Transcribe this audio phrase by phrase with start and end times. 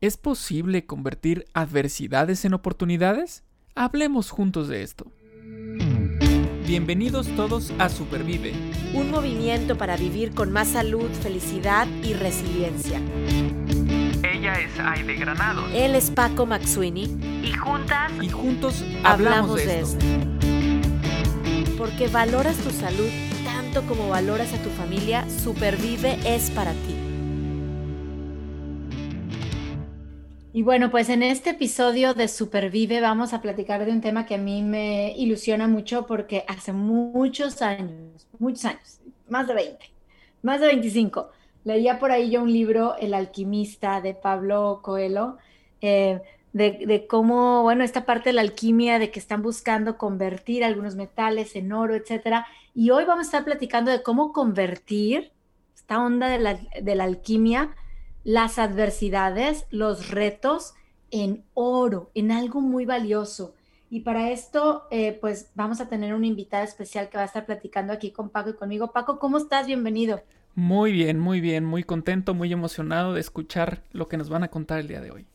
[0.00, 3.42] ¿Es posible convertir adversidades en oportunidades?
[3.74, 5.10] Hablemos juntos de esto.
[6.64, 8.52] Bienvenidos todos a Supervive.
[8.94, 13.00] Un movimiento para vivir con más salud, felicidad y resiliencia.
[14.22, 15.66] Ella es Aide Granado.
[15.74, 17.42] Él es Paco Maxuini.
[17.42, 20.06] Y juntas y juntos hablamos, de, esto.
[21.76, 23.10] Porque valoras tu salud
[23.44, 26.97] tanto como valoras a tu familia, Supervive es para ti.
[30.58, 34.34] Y bueno, pues en este episodio de Supervive vamos a platicar de un tema que
[34.34, 39.92] a mí me ilusiona mucho porque hace muchos años, muchos años, más de 20,
[40.42, 41.30] más de 25,
[41.62, 45.38] leía por ahí yo un libro, El alquimista de Pablo Coelho,
[45.80, 50.96] eh, de, cómo, bueno, esta parte de la alquimia, de que están buscando convertir algunos
[50.96, 52.48] metales en oro, etcétera.
[52.74, 55.30] Y hoy vamos a estar platicando de cómo convertir
[55.76, 57.76] esta onda de la, de la alquimia
[58.24, 60.74] las adversidades, los retos
[61.10, 63.54] en oro, en algo muy valioso.
[63.90, 67.46] Y para esto, eh, pues vamos a tener una invitada especial que va a estar
[67.46, 68.92] platicando aquí con Paco y conmigo.
[68.92, 69.66] Paco, ¿cómo estás?
[69.66, 70.22] Bienvenido.
[70.54, 74.48] Muy bien, muy bien, muy contento, muy emocionado de escuchar lo que nos van a
[74.48, 75.26] contar el día de hoy.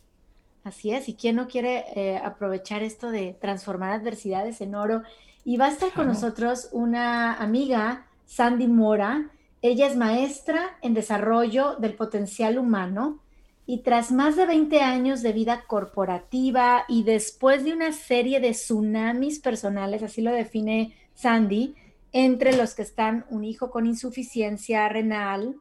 [0.64, 5.02] Así es, y quién no quiere eh, aprovechar esto de transformar adversidades en oro.
[5.44, 9.30] Y va a estar con nosotros una amiga, Sandy Mora,
[9.64, 13.23] ella es maestra en desarrollo del potencial humano
[13.66, 18.52] y tras más de 20 años de vida corporativa y después de una serie de
[18.52, 21.75] tsunamis personales, así lo define Sandy,
[22.11, 25.55] entre los que están un hijo con insuficiencia renal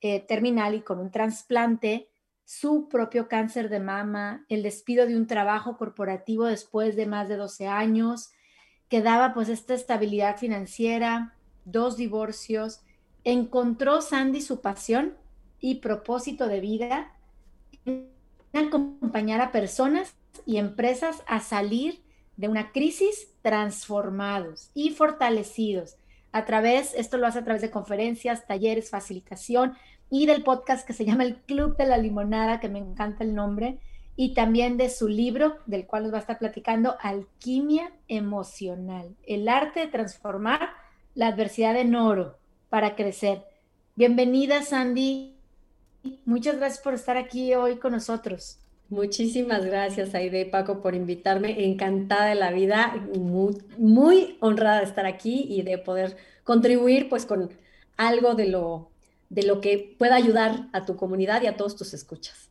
[0.00, 2.08] eh, terminal y con un trasplante,
[2.46, 7.36] su propio cáncer de mama, el despido de un trabajo corporativo después de más de
[7.36, 8.30] 12 años,
[8.88, 12.80] que daba pues esta estabilidad financiera, dos divorcios,
[13.26, 15.14] encontró Sandy su pasión
[15.58, 17.12] y propósito de vida
[17.84, 18.08] en
[18.54, 20.14] acompañar a personas
[20.46, 22.04] y empresas a salir
[22.36, 25.96] de una crisis transformados y fortalecidos.
[26.30, 29.74] A través, esto lo hace a través de conferencias, talleres, facilitación
[30.08, 33.34] y del podcast que se llama El Club de la Limonada, que me encanta el
[33.34, 33.80] nombre,
[34.14, 39.48] y también de su libro, del cual nos va a estar platicando, Alquimia Emocional, el
[39.48, 40.70] arte de transformar
[41.16, 42.38] la adversidad en oro
[42.76, 43.42] para crecer.
[43.94, 45.34] Bienvenida, Sandy.
[46.26, 48.58] Muchas gracias por estar aquí hoy con nosotros.
[48.90, 51.64] Muchísimas gracias, Aide Paco, por invitarme.
[51.64, 57.24] Encantada de la vida, muy, muy, honrada de estar aquí y de poder contribuir pues
[57.24, 57.50] con
[57.96, 58.90] algo de lo,
[59.30, 62.50] de lo que pueda ayudar a tu comunidad y a todos tus escuchas.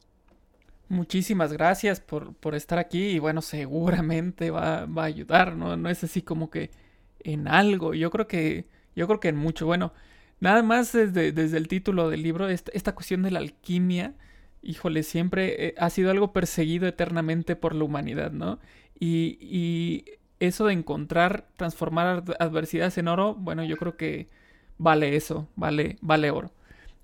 [0.89, 5.77] Muchísimas gracias por, por estar aquí y bueno, seguramente va, va, a ayudar, ¿no?
[5.77, 6.71] No es así como que
[7.19, 7.93] en algo.
[7.93, 9.65] Yo creo que yo creo que en mucho.
[9.65, 9.93] Bueno,
[10.39, 14.13] nada más desde, desde el título del libro, esta, esta cuestión de la alquimia,
[14.61, 18.59] híjole, siempre eh, ha sido algo perseguido eternamente por la humanidad, ¿no?
[18.99, 20.05] Y, y
[20.39, 24.29] eso de encontrar, transformar adversidades en oro, bueno, yo creo que
[24.77, 26.51] vale eso, vale, vale oro.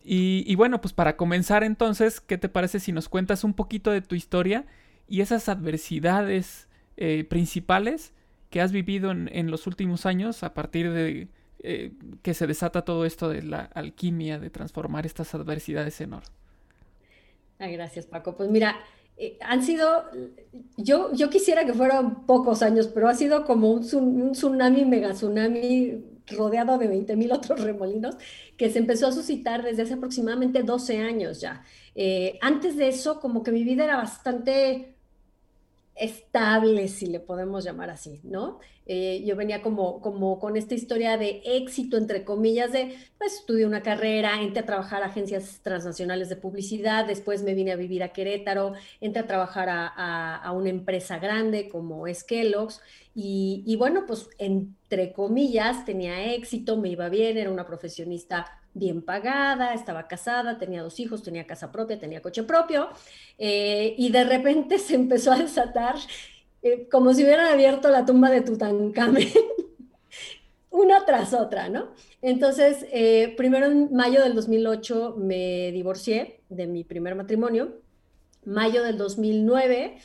[0.03, 3.91] Y, y, bueno, pues para comenzar entonces, ¿qué te parece si nos cuentas un poquito
[3.91, 4.65] de tu historia
[5.07, 6.67] y esas adversidades
[6.97, 8.13] eh, principales
[8.49, 11.27] que has vivido en, en, los últimos años a partir de,
[11.63, 16.27] eh, que se desata todo esto de la alquimia, de transformar estas adversidades en oro.
[17.59, 18.35] gracias, Paco.
[18.35, 18.77] Pues mira,
[19.17, 20.05] eh, han sido,
[20.77, 25.11] yo, yo quisiera que fueran pocos años, pero ha sido como un, un tsunami, mega
[25.11, 28.15] tsunami rodeado de 20 mil otros remolinos
[28.57, 31.63] que se empezó a suscitar desde hace aproximadamente 12 años ya.
[31.95, 34.95] Eh, antes de eso, como que mi vida era bastante
[35.95, 38.59] estable, si le podemos llamar así, ¿no?
[38.87, 43.65] Eh, yo venía como, como con esta historia de éxito, entre comillas, de, pues estudié
[43.65, 48.03] una carrera, entré a trabajar a agencias transnacionales de publicidad, después me vine a vivir
[48.03, 52.25] a Querétaro, entré a trabajar a, a, una empresa grande como es
[53.13, 59.01] y, y bueno, pues entre comillas tenía éxito, me iba bien, era una profesionista bien
[59.01, 62.89] pagada, estaba casada, tenía dos hijos, tenía casa propia, tenía coche propio,
[63.37, 65.95] eh, y de repente se empezó a desatar
[66.61, 69.27] eh, como si hubieran abierto la tumba de Tutankamen,
[70.69, 71.93] una tras otra, ¿no?
[72.21, 77.81] Entonces, eh, primero en mayo del 2008 me divorcié de mi primer matrimonio,
[78.45, 79.97] mayo del 2009.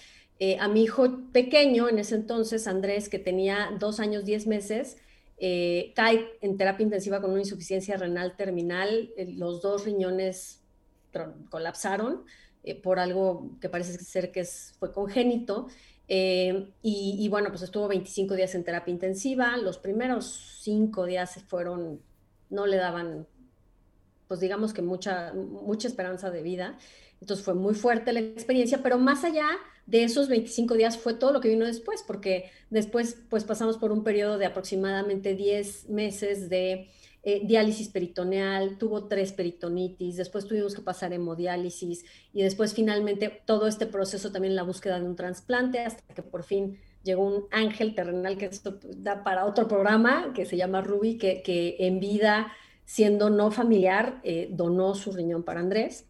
[0.61, 4.99] a mi hijo pequeño, en ese entonces, Andrés, que tenía dos años, diez meses,
[5.38, 10.62] eh, cae en terapia intensiva con una insuficiencia renal terminal, eh, los dos riñones
[11.50, 12.25] colapsaron
[12.62, 15.69] eh, por algo que parece ser que fue congénito.
[16.08, 19.56] Y, bueno, pues estuvo 25 días en terapia intensiva.
[19.56, 22.00] Los primeros cinco días fueron,
[22.50, 23.26] no le daban,
[24.29, 26.79] pues digamos que mucha, mucha esperanza de vida.
[27.20, 29.49] Entonces fue muy fuerte la experiencia, pero más allá
[29.87, 33.93] de esos 25 días fue todo lo que vino después, porque después pues pasamos por
[33.93, 36.88] un periodo de aproximadamente 10 meses de
[37.28, 43.67] eh, diálisis peritoneal, tuvo tres peritonitis, después tuvimos que pasar hemodiálisis y después finalmente todo
[43.67, 47.96] este proceso también la búsqueda de un trasplante hasta que por fin llegó un ángel
[47.96, 52.52] terrenal que esto da para otro programa que se llama Ruby, que, que en vida,
[52.84, 56.06] siendo no familiar, eh, donó su riñón para Andrés.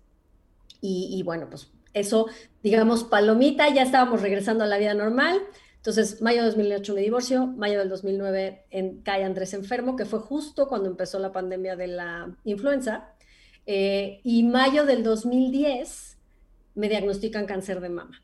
[0.82, 2.26] Y, y, bueno, pues eso,
[2.62, 5.40] digamos, palomita, ya estábamos regresando a la vida normal.
[5.86, 10.18] Entonces, mayo de 2008 me divorcio, mayo del 2009 en, cae Andrés enfermo, que fue
[10.18, 13.14] justo cuando empezó la pandemia de la influenza.
[13.66, 16.18] Eh, y mayo del 2010
[16.74, 18.20] me diagnostican cáncer de mama.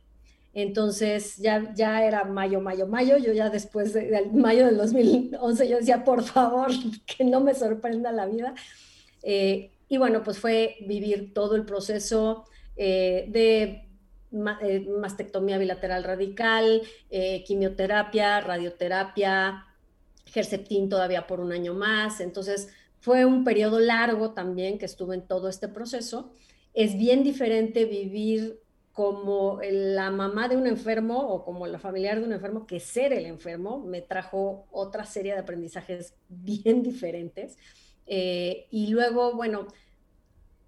[0.54, 3.16] Entonces ya, ya era mayo, mayo, mayo.
[3.16, 6.72] Yo ya después de, mayo del 2011 yo decía, por favor,
[7.06, 8.56] que no me sorprenda la vida.
[9.22, 12.44] Eh, y bueno, pues fue vivir todo el proceso
[12.74, 13.91] eh, de
[14.62, 16.82] eh, mastectomía bilateral radical,
[17.46, 19.66] quimioterapia, radioterapia,
[20.34, 22.20] Herceptin todavía por un año más.
[22.20, 22.68] Entonces
[23.00, 26.32] fue un periodo largo también que estuve en todo este proceso.
[26.74, 28.60] Es bien diferente vivir
[28.92, 33.12] como la mamá de un enfermo o como la familiar de un enfermo que ser
[33.12, 37.58] el enfermo me trajo otra serie de aprendizajes bien diferentes.
[38.06, 39.66] Eh, y luego, bueno,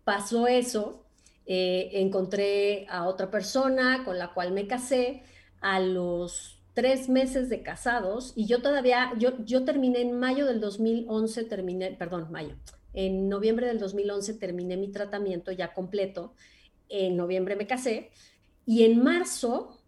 [0.05, 1.04] pasó eso,
[1.46, 5.23] eh, encontré a otra persona con la cual me casé
[5.61, 10.61] a los tres meses de casados y yo todavía, yo, yo terminé en mayo del
[10.61, 12.56] 2011, terminé, perdón, mayo,
[12.93, 16.35] en noviembre del 2011 terminé mi tratamiento ya completo
[16.88, 18.11] en noviembre me casé
[18.67, 19.79] y en marzo,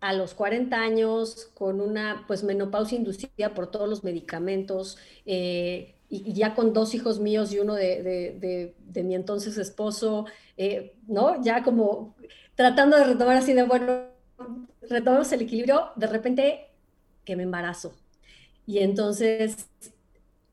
[0.00, 6.32] a los 40 años, con una pues menopausia inducida por todos los medicamentos, eh, y,
[6.32, 10.26] ya con dos hijos míos y uno de, mi entonces esposo,
[10.56, 11.42] eh, ¿no?
[11.42, 12.14] Ya como
[12.54, 14.04] tratando de retomar así de, bueno,
[14.88, 16.70] retomamos el equilibrio, de repente
[17.24, 17.94] que me embarazo.
[18.66, 19.68] Y entonces,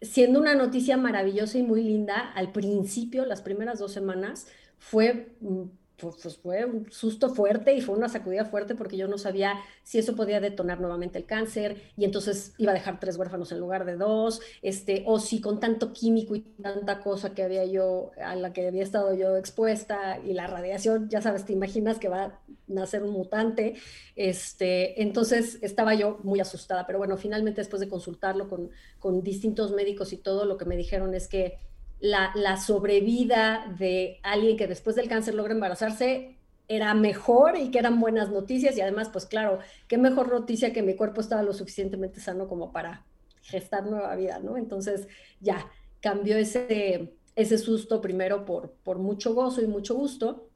[0.01, 4.47] siendo una noticia maravillosa y muy linda, al principio, las primeras dos semanas,
[4.77, 5.63] fue, mm,
[6.11, 9.99] pues, fue un susto fuerte y fue una sacudida fuerte porque yo no sabía si
[9.99, 13.85] eso podía detonar nuevamente el cáncer y entonces iba a dejar tres huérfanos en lugar
[13.85, 18.35] de dos, este, o si con tanto químico y tanta cosa que había yo, a
[18.35, 22.23] la que había estado yo expuesta y la radiación, ya sabes, te imaginas que va
[22.23, 23.75] a nacer un mutante,
[24.15, 29.71] este, entonces estaba yo muy asustada, pero bueno, finalmente después de consultarlo con, con distintos
[29.71, 31.57] médicos y todo, lo que me dijeron es que
[32.03, 36.35] la, sobrevida de alguien que después del cáncer logra embarazarse
[36.67, 40.83] era mejor y que eran buenas noticias y además, pues claro, qué mejor noticia que
[40.83, 43.05] mi cuerpo estaba lo suficientemente sano como para
[43.41, 44.57] gestar nueva vida, ¿no?
[44.57, 45.07] Entonces
[45.39, 45.71] ya
[46.01, 50.49] cambió ese, ese susto primero por, por mucho gozo y mucho gusto.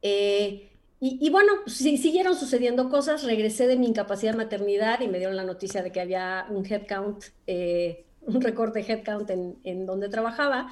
[0.00, 0.70] Eh,
[1.00, 5.44] y, bueno, siguieron sucediendo cosas, regresé de mi incapacidad de maternidad y me dieron la
[5.44, 10.70] noticia de que había un headcount eh, un recorte headcount en, en donde trabajaba.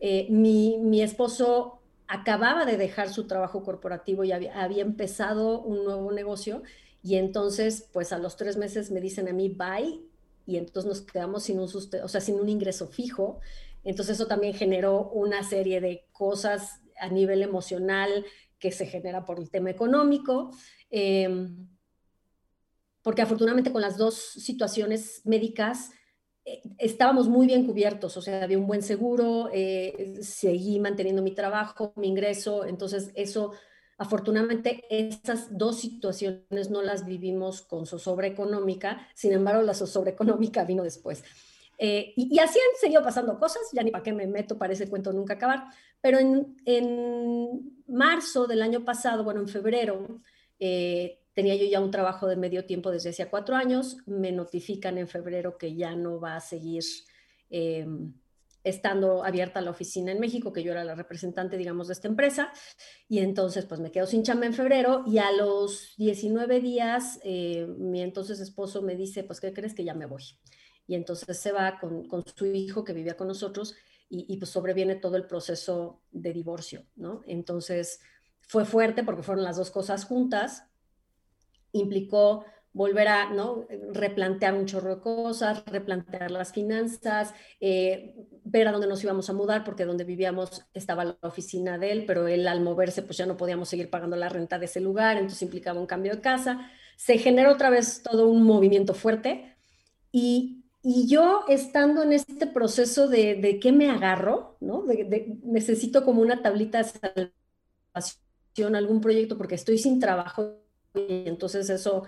[0.00, 5.84] Eh, mi, mi, esposo acababa de dejar su trabajo corporativo y había, había, empezado un
[5.84, 6.62] nuevo negocio
[7.02, 10.00] y entonces pues a los tres meses me dicen a mí bye
[10.46, 13.40] y entonces nos quedamos sin un, o sea, sin un ingreso fijo.
[13.84, 18.24] Entonces eso también generó una serie de cosas a nivel emocional
[18.58, 20.50] que se genera por el tema económico.
[20.90, 21.68] Em,
[23.02, 25.96] porque afortunadamente con las dos situaciones médicas eh,
[26.78, 31.92] estábamos muy bien cubiertos, o sea, había un buen seguro, eh, seguí manteniendo mi trabajo,
[31.96, 33.52] mi ingreso, entonces eso,
[33.98, 40.64] afortunadamente, esas dos situaciones no las vivimos con zozobra económica, sin embargo, la zozobra económica
[40.64, 41.24] vino después.
[41.78, 44.88] Eh, y, así han seguido pasando cosas, ya ni para qué me meto para ese
[44.88, 45.64] cuento nunca acabar,
[46.00, 50.22] pero en, en marzo del año pasado, bueno, en febrero,
[51.36, 53.98] Tenía yo ya un trabajo de medio tiempo desde hacía cuatro años.
[54.06, 56.82] Me notifican en febrero que ya no va a seguir
[57.50, 58.14] em,
[58.64, 62.50] estando abierta la oficina en México, que yo era la representante, digamos, de esta empresa.
[63.06, 67.66] Y entonces, pues me quedo sin chamba en febrero y a los 19 días, eh,
[67.76, 70.22] mi entonces esposo me dice, pues, ¿qué crees que ya me voy?
[70.86, 73.74] Y entonces se va con, su hijo que vivía con nosotros
[74.08, 77.20] y, y, pues sobreviene todo el proceso de divorcio, ¿no?
[77.26, 78.00] Entonces
[78.40, 80.62] fue fuerte porque fueron las dos cosas juntas
[81.76, 82.44] implicó
[82.76, 83.66] volver a ¿no?
[83.94, 88.14] replantear un chorro de cosas, replantear las finanzas, eh,
[88.44, 92.04] ver a dónde nos íbamos a mudar, porque donde vivíamos estaba la oficina de él,
[92.06, 95.16] pero él al moverse pues ya no podíamos seguir pagando la renta de ese lugar,
[95.16, 96.70] entonces implicaba un cambio de casa.
[96.98, 99.56] Se generó otra vez todo un movimiento fuerte
[100.12, 104.84] y, y yo estando en este proceso de, de qué me agarro, ¿no?
[105.44, 107.30] Necesito como una tablita de
[108.74, 110.65] algún proyecto porque estoy sin trabajo
[110.96, 112.04] y entonces eso,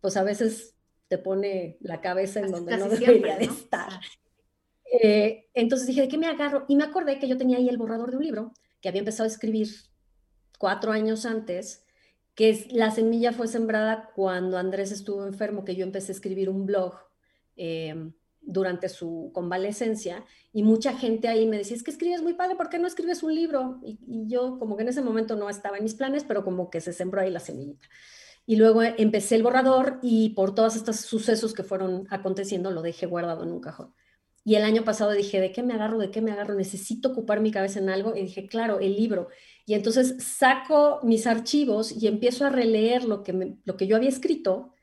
[0.00, 0.74] pues a veces
[1.08, 4.00] te pone la cabeza en donde no debería de estar.
[5.02, 6.64] Eh, entonces dije, ¿de qué me agarro?
[6.68, 9.24] Y me acordé que yo tenía ahí el borrador de un libro que había empezado
[9.24, 9.68] a escribir
[10.58, 11.84] cuatro años antes,
[12.34, 16.66] que la semilla fue sembrada cuando Andrés estuvo enfermo, que yo empecé a escribir un
[16.66, 16.94] blog
[17.56, 18.12] eh,
[18.46, 22.68] durante su convalecencia y mucha gente ahí me decía, es que escribes muy padre, ¿por
[22.68, 23.80] qué no escribes un libro?
[23.82, 26.80] Y, yo como que en ese momento no estaba en mis planes, pero como que
[26.80, 27.88] se sembró ahí la semillita.
[28.46, 33.06] Y luego empecé el borrador y por todos estos sucesos que fueron aconteciendo lo dejé
[33.06, 33.94] guardado en un cajón.
[34.44, 35.98] Y el año pasado dije, ¿de qué me agarro?
[35.98, 36.54] ¿De qué me agarro?
[36.54, 38.14] Necesito ocupar mi cabeza en algo.
[38.14, 39.28] Y dije, claro, el libro.
[39.64, 44.10] Y entonces saco mis archivos y empiezo a releer lo que, lo que yo había
[44.10, 44.73] escrito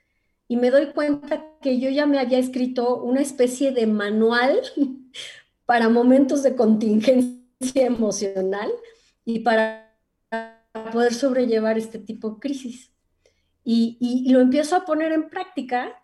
[0.51, 4.60] y me doy cuenta que yo ya me había escrito una especie de manual
[5.65, 8.70] para momentos de contingencia emocional
[9.24, 9.96] y para
[10.91, 12.91] poder sobrellevar este tipo de crisis.
[13.63, 16.03] Y, y, lo empiezo a poner en práctica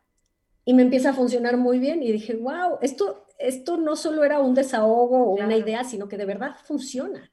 [0.63, 4.39] y me empieza a funcionar muy bien y dije, wow, esto, esto no solo era
[4.39, 7.29] un desahogo o una idea, sino que de verdad funciona.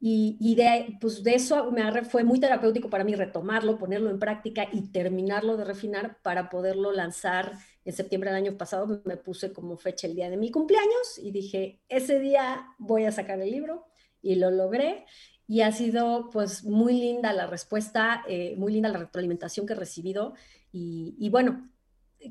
[0.00, 1.74] Y, y, de, pues de eso
[2.08, 6.92] fue muy terapéutico para mí retomarlo, ponerlo en práctica y terminarlo de refinar para poderlo
[6.92, 7.52] lanzar
[7.84, 9.02] en septiembre del año pasado.
[9.04, 13.12] Me puse como fecha el día de mi cumpleaños y dije, ese día voy a
[13.12, 13.86] sacar el libro
[14.22, 15.04] y lo logré.
[15.48, 19.76] Y ha sido pues muy linda la respuesta, eh, muy linda la retroalimentación que he
[19.76, 20.34] recibido.
[20.70, 21.68] Y, y bueno,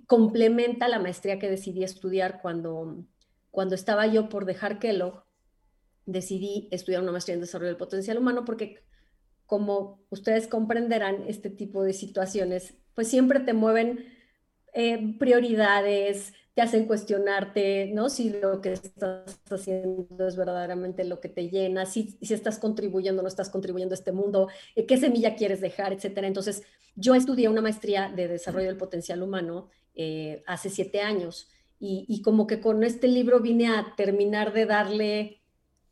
[0.06, 3.04] complementa la maestría que decidí estudiar cuando,
[3.52, 5.26] cuando estaba yo por dejar Kellogg.
[6.08, 8.84] Decidí estudiar una maestría en desarrollo del potencial humano porque,
[9.46, 14.08] como ustedes comprenderán, este tipo de situaciones pues siempre te mueven
[14.74, 18.10] eh, prioridades, te hacen cuestionarte, ¿no?
[18.10, 23.22] Si lo que estás haciendo es verdaderamente lo que te llena, si, si estás contribuyendo
[23.22, 26.26] o no estás contribuyendo a este mundo, eh, qué semilla quieres dejar, etcétera.
[26.26, 26.64] Entonces,
[26.96, 32.48] yo estudié una maestría de desarrollo del potencial humano eh, hace siete años y, como
[32.48, 35.42] que con este libro vine a terminar de darle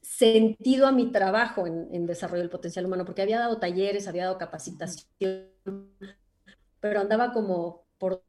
[0.05, 4.25] sentido a mi trabajo en, en desarrollo del potencial humano, porque había dado talleres, había
[4.25, 5.49] dado capacitación,
[6.79, 8.23] pero andaba como por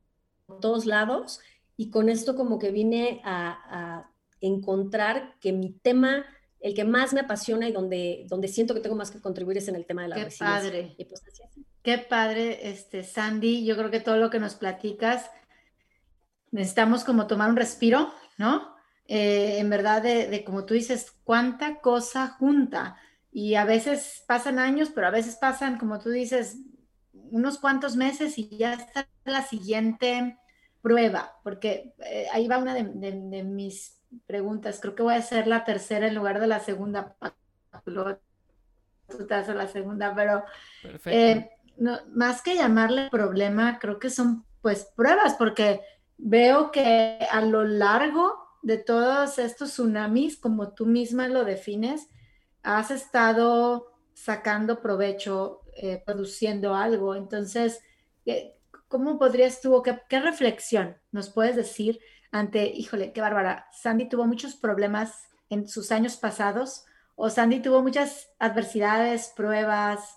[0.60, 1.40] todos lados
[1.76, 6.24] y con esto como que vine a, encontrar que mi tema,
[6.60, 9.66] el que más me apasiona y donde, donde siento que tengo más que contribuir es
[9.68, 10.94] en el tema de la Qué Padre.
[11.08, 11.22] Pues,
[11.82, 13.64] Qué padre, este, Sandy.
[13.64, 15.30] Yo creo que todo lo que nos platicas,
[16.50, 18.75] necesitamos como tomar un respiro, ¿no?
[19.08, 22.96] Eh, en verdad, de, de, como tú dices, cuánta cosa junta.
[23.32, 26.58] Y a veces pasan años, pero a veces pasan, como tú dices,
[27.30, 30.38] unos cuantos meses y ya está la siguiente
[30.82, 34.78] prueba, porque eh, ahí va una de, mis preguntas.
[34.80, 37.16] Creo que voy a hacer la tercera en lugar de la segunda.
[37.84, 40.44] Tú te haces la segunda, pero
[41.06, 45.80] eh, no, más que llamarle problema, creo que son pues pruebas, porque
[46.18, 52.08] veo que a lo largo de todos estos tsunamis, como tú misma lo defines,
[52.64, 57.14] has estado sacando provecho, eh, produciendo algo.
[57.14, 57.80] Entonces,
[58.88, 62.00] ¿cómo podrías tú, qué, qué reflexión nos puedes decir
[62.32, 67.82] ante, híjole, qué bárbara, Sandy tuvo muchos problemas en sus años pasados o Sandy tuvo
[67.82, 70.16] muchas adversidades, pruebas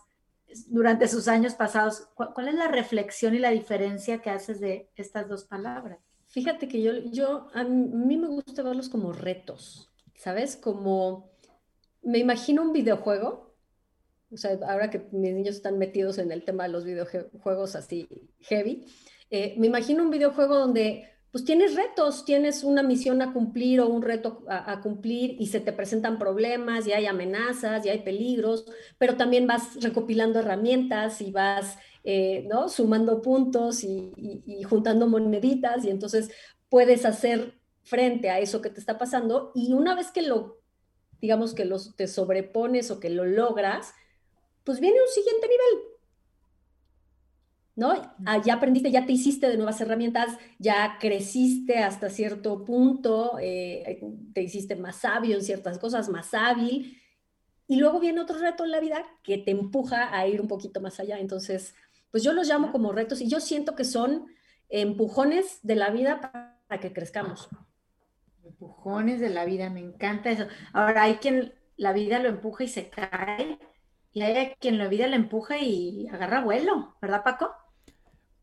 [0.65, 2.09] durante sus años pasados.
[2.15, 5.99] ¿Cuál, es la reflexión y la diferencia que haces de estas dos palabras?
[6.29, 10.55] Fíjate que yo, yo, a mí me gusta verlos como retos, ¿sabes?
[10.55, 11.31] Como,
[12.01, 13.49] me imagino un videojuego
[14.31, 18.07] o sea, ahora que mis niños están metidos en el tema de los videojuegos así
[18.41, 18.85] heavy,
[19.31, 23.87] eh, me imagino un videojuego donde pues tienes retos, tienes una misión a cumplir o
[23.87, 28.65] un reto a, cumplir y se te presentan problemas y hay amenazas y hay peligros,
[28.97, 32.69] pero también vas recopilando herramientas y vas eh, ¿no?
[32.69, 34.13] sumando puntos y,
[34.63, 36.31] juntando moneditas y entonces
[36.69, 40.61] puedes hacer frente a eso que te está pasando y una vez que lo,
[41.21, 43.93] digamos que los, te sobrepones o que lo logras,
[44.63, 45.85] pues viene un siguiente nivel.
[47.75, 47.93] ¿No?
[48.25, 54.01] Ah, ya aprendiste, ya te hiciste de nuevas herramientas, ya creciste hasta cierto punto, eh,
[54.33, 56.99] te hiciste más sabio en ciertas cosas, más hábil,
[57.69, 60.81] y luego viene otro reto en la vida que te empuja a ir un poquito
[60.81, 61.19] más allá.
[61.19, 61.75] Entonces,
[62.11, 64.27] pues yo los llamo como retos y yo siento que son
[64.69, 66.21] empujones de la vida
[66.67, 67.49] para que crezcamos.
[68.43, 70.47] Empujones de la vida, me encanta eso.
[70.73, 73.57] Ahora hay quien la vida lo empuja y se cae,
[74.11, 77.51] y hay quien la vida le empuja y agarra vuelo, ¿verdad, Paco?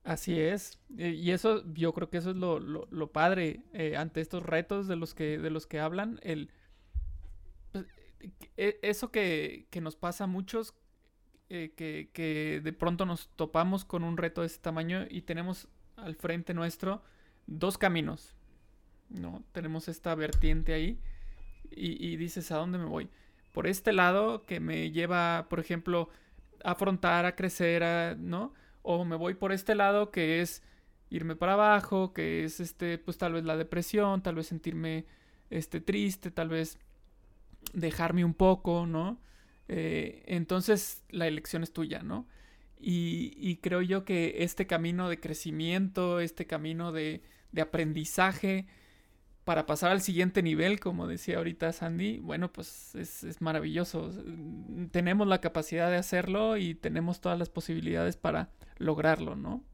[0.05, 0.79] Así es.
[0.97, 4.87] Eh, y eso, yo creo que eso es lo, lo, padre eh, ante estos retos
[4.87, 6.21] de los que, de los que hablan.
[6.23, 6.53] El,
[7.73, 7.85] pues,
[8.57, 10.77] e, eso que, que, nos pasa a muchos,
[11.49, 16.17] eh, que, de pronto nos topamos con un reto de este tamaño y tenemos al
[16.17, 17.03] frente nuestro
[17.47, 18.35] dos caminos.
[19.09, 19.45] ¿no?
[19.53, 20.99] Tenemos esta vertiente ahí
[21.71, 23.09] y, y dices, ¿a dónde me voy?
[23.53, 26.11] Por este lado que me lleva, por ejemplo,
[26.65, 28.53] a afrontar, a crecer, a, ¿no?
[28.83, 30.63] O me voy por este lado que es
[31.11, 35.07] irme para abajo, que es este, pues tal vez la depresión, tal vez sentirme
[35.51, 36.79] este, triste, tal vez
[37.73, 39.19] dejarme un poco, ¿no?
[39.69, 42.27] Eh, entonces la elección es tuya, ¿no?
[42.79, 47.23] Y, creo yo que este camino de crecimiento, este camino de,
[47.61, 48.67] aprendizaje
[49.45, 54.11] para pasar al siguiente nivel, como decía ahorita Sandy, bueno, pues es, maravilloso.
[54.91, 59.65] Tenemos la capacidad de hacerlo y tenemos todas las posibilidades para lograrlo, ¿no?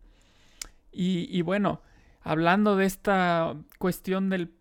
[0.92, 1.82] Y, bueno,
[2.20, 4.52] hablando de esta cuestión del,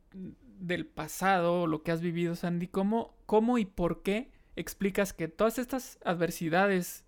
[0.59, 5.59] del pasado, lo que has vivido, Sandy, ¿cómo, cómo y por qué explicas que todas
[5.59, 7.03] estas adversidades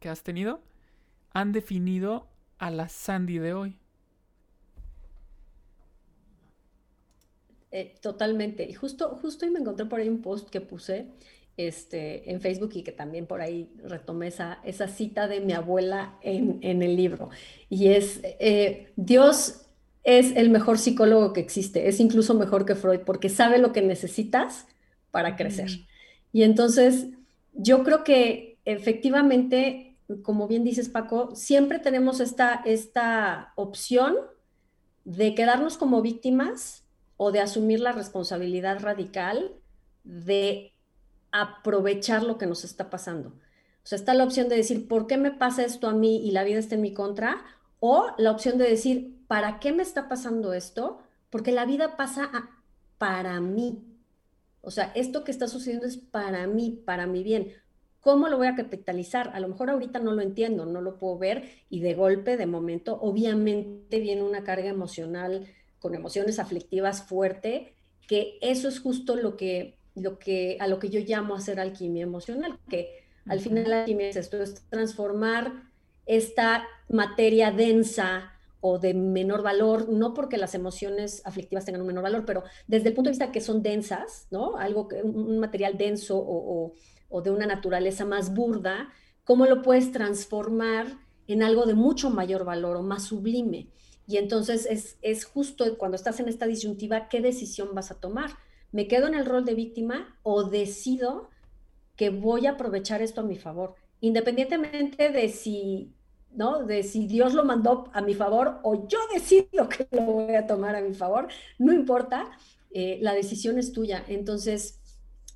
[0.00, 0.62] que has tenido
[1.32, 2.28] han definido
[2.58, 3.78] a la Sandy de hoy?
[7.70, 8.64] Eh, totalmente.
[8.68, 11.08] Y justo, justo me encontré por ahí un post que puse
[11.56, 16.16] este, en Facebook y que también por ahí retomé esa, esa cita de mi abuela
[16.22, 17.30] en, el libro.
[17.68, 19.66] Y es, eh, Dios
[20.04, 23.82] es el mejor psicólogo que existe, es incluso mejor que Freud porque sabe lo que
[23.82, 24.66] necesitas
[25.10, 25.70] para crecer.
[26.34, 27.06] Y entonces,
[27.52, 34.16] yo creo que efectivamente, como bien dices Paco, siempre tenemos esta, esta opción
[35.04, 36.82] de quedarnos como víctimas
[37.16, 39.52] o de asumir la responsabilidad radical
[40.02, 40.72] de
[41.30, 43.28] aprovechar lo que nos está pasando.
[43.28, 46.32] O sea, está la opción de decir, ¿por qué me pasa esto a mí y
[46.32, 47.44] la vida está en mi contra?
[47.78, 50.98] O la opción de decir, ¿para qué me está pasando esto?
[51.30, 52.50] Porque la vida pasa
[52.98, 53.84] para mí.
[54.64, 57.52] O sea, esto que está sucediendo es para mí, para mi bien.
[58.00, 59.30] ¿Cómo lo voy a capitalizar?
[59.32, 62.46] A lo mejor ahorita no lo entiendo, no lo puedo ver y de golpe, de
[62.46, 65.46] momento, obviamente viene una carga emocional
[65.78, 67.74] con emociones aflictivas fuerte,
[68.06, 72.02] que eso es justo lo que, lo que, a lo que yo llamo hacer alquimia
[72.02, 75.70] emocional, que al final la alquimia es esto, es transformar
[76.06, 78.33] esta materia densa,
[78.66, 82.88] o de menor valor, no porque las emociones aflictivas tengan un menor valor, pero desde
[82.88, 84.56] el punto de vista que son densas, ¿no?
[84.56, 86.72] Algo, un material denso o,
[87.22, 88.88] de una naturaleza más burda,
[89.22, 90.86] ¿cómo lo puedes transformar
[91.26, 93.68] en algo de mucho mayor valor o más sublime?
[94.06, 98.30] Y entonces es, es justo cuando estás en esta disyuntiva, ¿qué decisión vas a tomar?
[98.72, 101.28] ¿Me quedo en el rol de víctima o decido
[101.96, 103.74] que voy a aprovechar esto a mi favor?
[104.00, 105.92] Independientemente de si
[106.34, 106.64] ¿no?
[106.64, 110.46] De si Dios lo mandó a mi favor o yo decido que lo voy a
[110.46, 112.30] tomar a mi favor, no importa,
[112.70, 114.04] eh, la decisión es tuya.
[114.08, 114.80] Entonces,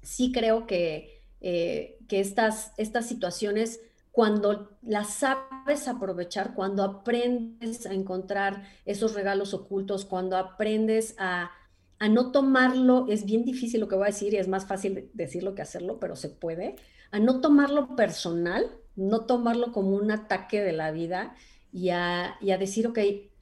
[0.03, 3.81] sí creo que, eh, que estas, estas situaciones,
[4.11, 11.53] cuando las sabes aprovechar, cuando aprendes a encontrar esos regalos ocultos, cuando aprendes a,
[11.99, 15.11] a no tomarlo, es bien difícil lo que voy a decir y es más fácil
[15.15, 16.77] decirlo que hacerlo, pero se puede,
[17.11, 21.37] a no tomarlo personal, no tomarlo como un ataque de la vida
[21.73, 22.99] y a, decir, ok,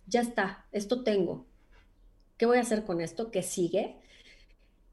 [0.06, 1.46] ya está, esto tengo.
[2.36, 3.30] ¿Qué voy a hacer con esto?
[3.30, 3.96] ¿Qué sigue?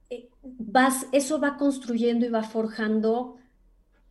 [0.10, 3.36] Eh, vas, eso va construyendo y va forjando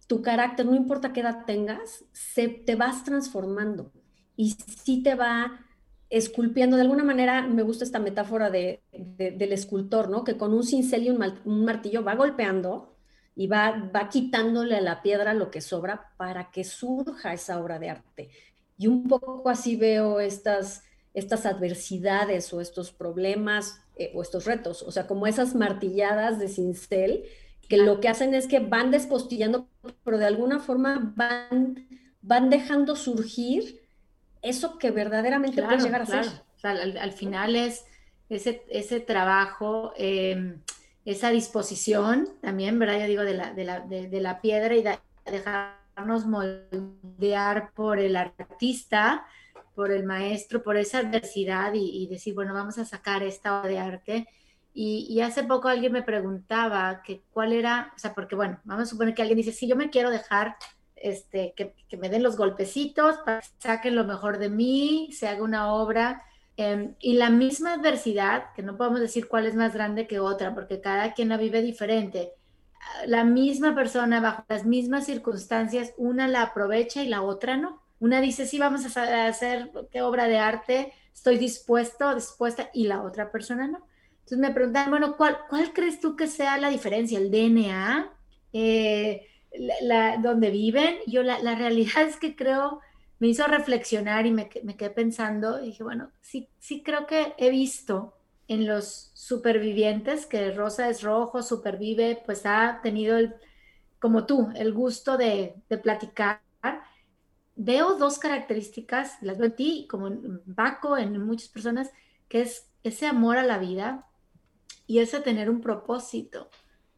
[0.06, 3.90] tu carácter, no importa qué edad tengas, se, te vas transformando
[4.36, 5.64] y sí te va
[6.10, 6.76] esculpiendo.
[6.76, 10.22] De alguna manera me gusta esta metáfora de, del escultor, ¿no?
[10.22, 12.91] Que con un cincel y un martillo va golpeando
[13.34, 17.78] y va, va quitándole a la piedra lo que sobra para que surja esa obra
[17.78, 18.30] de arte.
[18.76, 24.82] Y un poco así veo estas, estas adversidades o estos problemas eh, o estos retos,
[24.82, 27.24] o sea, como esas martilladas de cincel
[27.68, 29.66] que lo que hacen es que van despostillando,
[30.04, 31.88] pero de alguna forma van,
[32.20, 33.80] van dejando surgir
[34.42, 36.26] eso que verdaderamente puede llegar a ser.
[36.26, 37.86] O sea, al, final es
[38.28, 39.92] ese, ese trabajo.
[39.96, 40.56] Eh,
[41.04, 43.00] esa disposición también, ¿verdad?
[43.00, 44.84] Yo digo de la, de la, de, la piedra y
[45.30, 49.26] dejarnos moldear por el artista,
[49.74, 53.78] por el maestro, por esa adversidad y, decir, bueno, vamos a sacar esta obra de
[53.78, 54.28] arte.
[54.74, 58.84] Y, y, hace poco alguien me preguntaba que cuál era, o sea, porque bueno, vamos
[58.84, 60.56] a suponer que alguien dice, sí, yo me quiero dejar
[60.96, 65.28] este, que, que me den los golpecitos para que saquen lo mejor de mí, se
[65.28, 66.22] haga una obra
[66.56, 70.54] Em, y la misma adversidad, que no podemos decir cuál es más grande que otra,
[70.54, 72.34] porque cada quien la vive diferente,
[73.06, 77.80] la misma persona bajo las mismas circunstancias, una la aprovecha y la otra no.
[78.00, 83.02] Una dice, sí, vamos a hacer qué obra de arte, estoy dispuesto, dispuesta, y la
[83.02, 83.86] otra persona no.
[84.20, 85.38] Entonces me preguntan, bueno, ¿cuál,
[85.72, 87.18] crees tú que sea la diferencia?
[87.18, 88.12] ¿El DNA?
[88.52, 89.26] Eh,
[89.82, 90.96] la, donde viven.
[91.06, 92.80] Yo la, la, realidad es que creo,
[93.22, 97.34] me hizo reflexionar y me, me quedé pensando, y dije, bueno, sí, sí creo que
[97.38, 98.16] he visto
[98.48, 103.32] en los supervivientes, que Rosa es rojo, supervive, pues ha tenido el,
[104.00, 106.40] como tú, el gusto de, de platicar.
[107.54, 111.92] Veo dos características, las veo en ti, como en Baco, en muchas personas,
[112.26, 114.04] que es ese amor a la vida
[114.88, 116.50] y ese tener un propósito.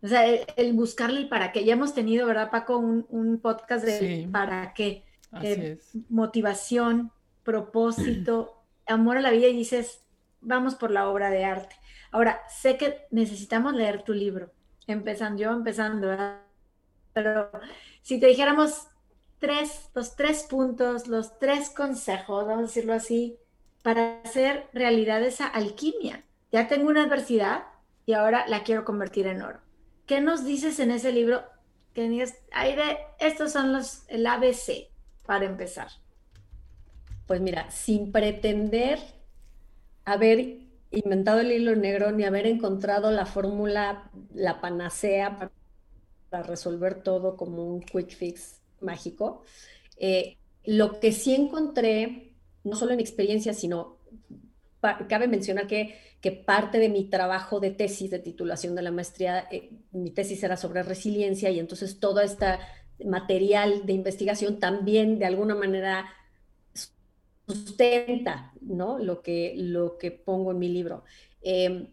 [0.03, 1.67] O sea, el, buscarle el para qué.
[1.67, 2.79] Ya hemos tenido, ¿verdad, Paco?
[2.79, 5.05] Un, podcast de para qué.
[5.43, 10.05] Eh, motivación, propósito, amor a la vida y dices,
[10.41, 11.77] vamos por la obra de arte.
[12.11, 14.53] Ahora, sé que necesitamos leer tu libro,
[14.87, 16.41] empezando, yo empezando, ¿verdad?
[17.13, 17.51] Pero
[18.03, 18.89] si te dijéramos
[19.39, 23.37] tres, los tres puntos, los tres consejos, vamos a decirlo así,
[23.83, 26.25] para hacer realidad esa alquimia.
[26.53, 27.65] Ya tengo una adversidad
[28.07, 29.59] y ahora la quiero convertir en oro.
[30.07, 31.43] ¿Qué nos dices en ese libro?
[31.95, 34.94] Que ahí de, estos son los, el ABC
[35.27, 35.89] para empezar.
[37.27, 38.99] Pues mira, sin pretender
[40.05, 40.59] haber
[40.91, 45.53] inventado el hilo negro ni haber encontrado la fórmula, la panacea para,
[46.43, 49.45] resolver todo como un quick fix mágico.
[49.97, 52.35] Eh, lo que sí encontré,
[52.65, 53.99] no solo en experiencia, sino
[55.09, 59.47] cabe mencionar que, que, parte de mi trabajo de tesis, de titulación de la maestría,
[59.51, 62.47] eh, mi tesis era sobre resiliencia y entonces todo este
[63.05, 66.07] material de investigación también de alguna manera
[67.47, 68.99] sustenta ¿no?
[68.99, 71.05] lo, que, lo que pongo en mi libro.
[71.43, 71.89] Em,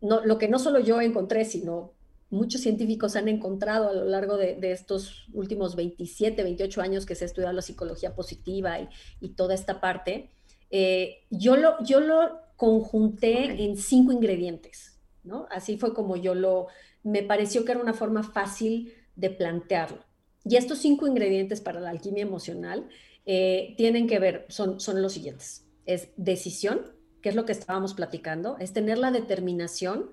[0.00, 1.92] no, lo que no solo yo encontré, sino
[2.30, 7.24] muchos científicos han encontrado a lo largo de, estos últimos 27, 28 años que se
[7.24, 8.88] ha estudiado la psicología positiva y,
[9.20, 10.30] y toda esta parte,
[10.70, 15.46] eh, yo, lo, yo lo conjunté en cinco ingredientes, ¿no?
[15.50, 16.66] Así fue como yo lo,
[17.02, 20.04] me pareció que era una forma fácil de plantearlo.
[20.44, 22.88] Y estos cinco ingredientes para la alquimia emocional
[23.26, 25.66] eh, tienen que ver, son, son los siguientes.
[25.86, 30.10] Es decisión, que es lo que estábamos platicando, es tener la determinación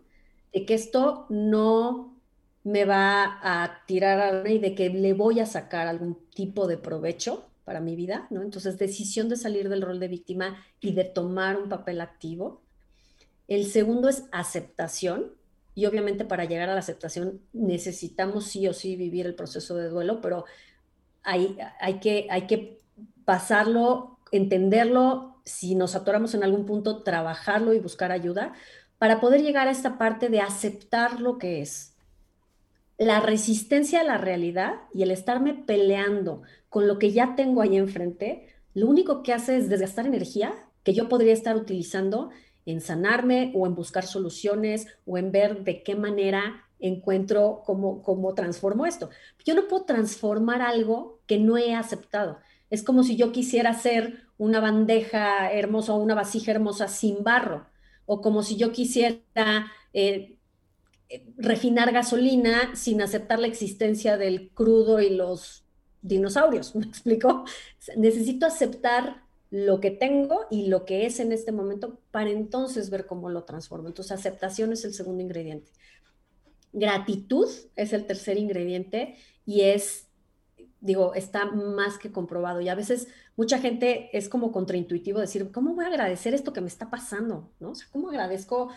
[0.54, 2.18] de que esto no
[2.64, 6.78] me va a tirar a y de que le voy a sacar algún tipo de
[6.78, 8.42] provecho para mi vida, ¿no?
[8.42, 12.62] Entonces, decisión de salir del rol de víctima y de tomar un papel activo.
[13.48, 15.32] El segundo es aceptación,
[15.74, 19.90] y obviamente para llegar a la aceptación necesitamos sí o sí vivir el proceso de
[19.90, 20.46] duelo, pero
[21.24, 22.80] hay, hay, que, hay que
[23.26, 28.54] pasarlo, entenderlo, si nos atoramos en algún punto, trabajarlo y buscar ayuda
[28.98, 31.96] para poder llegar a esta parte de aceptar lo que es.
[32.98, 37.78] La resistencia a la realidad y el estarme peleando con lo que ya tengo ahí
[37.78, 40.54] enfrente, lo único que hace es desgastar energía
[40.84, 42.30] que yo podría estar utilizando
[42.66, 48.34] en sanarme o en buscar soluciones o en ver de qué manera encuentro cómo, cómo
[48.34, 49.10] transformo esto.
[49.46, 52.40] Yo no puedo transformar algo que no he aceptado.
[52.70, 57.68] Es como si yo quisiera hacer una bandeja hermosa o una vasija hermosa sin barro,
[58.06, 60.38] o como si yo quisiera eh,
[61.38, 65.64] refinar gasolina sin aceptar la existencia del crudo y los
[66.02, 66.76] dinosaurios.
[66.76, 67.46] ¿Me explico?
[67.98, 69.21] Necesito aceptar
[69.52, 73.44] lo que tengo y lo que es en este momento para entonces ver cómo lo
[73.44, 73.90] transformo.
[73.90, 75.72] Entonces, aceptación es el segundo ingrediente.
[76.74, 80.08] Gratitud es el tercer ingrediente y es
[80.82, 82.60] digo, está más que comprobado.
[82.60, 86.62] Y a veces mucha gente es como contraintuitivo decir, ¿cómo voy a agradecer esto que
[86.62, 87.50] me está pasando?
[87.60, 87.74] ¿No?
[87.92, 88.70] ¿cómo agradezco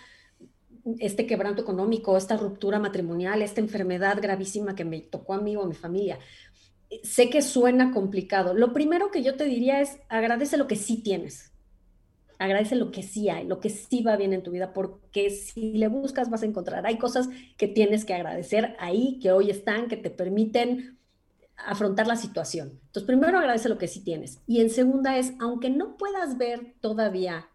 [0.99, 5.63] este quebranto económico, esta ruptura matrimonial, esta enfermedad gravísima que me tocó a mí o
[5.63, 6.19] a mi familia?
[7.03, 8.55] Sé que suena complicado.
[8.55, 11.53] Lo primero que yo te diría es agradece lo que sí tienes.
[12.39, 15.73] Agradece lo que sí hay, lo que sí va bien en tu vida, porque si
[15.75, 16.87] le buscas vas a encontrar.
[16.87, 20.99] Hay cosas que tienes que agradecer ahí, que hoy están, que te permiten
[21.57, 22.81] afrontar la situación.
[22.87, 24.41] Entonces, primero agradece lo que sí tienes.
[24.47, 27.49] Y en segunda es, aunque no puedas ver todavía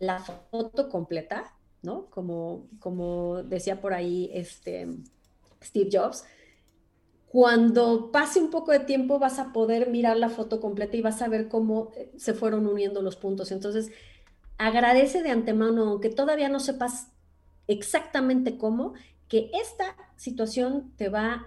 [0.00, 2.06] la foto completa, ¿no?
[2.10, 4.88] Como, como decía por ahí este
[5.62, 6.24] Steve Jobs,
[7.30, 11.20] cuando pase un poco de tiempo vas a poder mirar la foto completa y vas
[11.20, 13.52] a ver cómo eh, se fueron uniendo los puntos.
[13.52, 13.90] Entonces,
[14.56, 17.08] agradece de antemano, aunque todavía no sepas
[17.66, 18.94] exactamente cómo,
[19.28, 21.46] que esta situación te va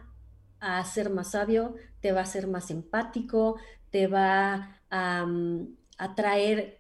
[0.60, 3.58] a ser más sabio, te va a ser más empático,
[3.90, 5.76] te va a, mm,
[6.16, 6.80] traer,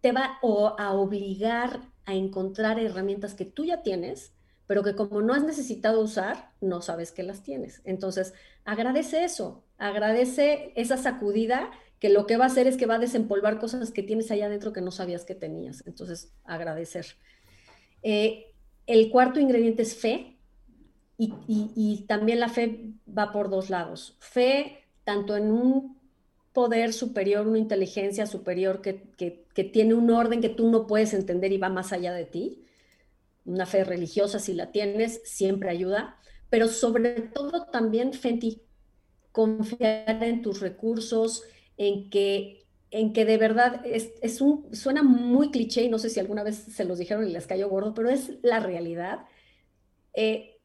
[0.00, 4.32] te va a obligar a encontrar herramientas que tú ya tienes,
[4.66, 7.80] pero que como no has necesitado usar, no sabes que las tienes.
[7.84, 12.96] Entonces, agradece eso, agradece esa sacudida que lo que va a hacer es que va
[12.96, 15.82] a desempolvar cosas que tienes allá adentro que no sabías que tenías.
[15.86, 17.06] Entonces, agradecer.
[18.02, 18.52] Eh,
[18.86, 20.34] el cuarto ingrediente es fe,
[21.16, 24.16] y, también la fe va por dos lados.
[24.18, 25.98] Fe tanto en un
[26.52, 31.52] poder superior, una inteligencia superior que, que, tiene un orden que tú no puedes entender
[31.52, 32.64] y va más allá de ti.
[33.44, 36.18] Una fe religiosa, si la tienes, siempre ayuda,
[36.50, 38.62] pero sobre todo también fe en ti.
[39.32, 41.42] Confiar en tus recursos,
[41.76, 46.10] en que, en que de verdad es, es un, suena muy cliché y no sé
[46.10, 49.26] si alguna vez se los dijeron y les cayó gordo, pero es la realidad.
[50.14, 50.60] Eh,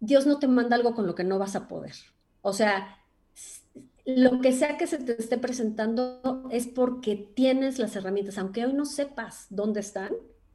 [0.00, 1.94] Dios no te manda algo con lo que no vas a poder.
[2.42, 2.98] O sea,
[4.04, 8.72] lo que sea que se te esté presentando es porque tienes las herramientas, aunque hoy
[8.72, 10.12] no sepas dónde están,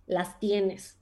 [0.07, 1.00] las tienes.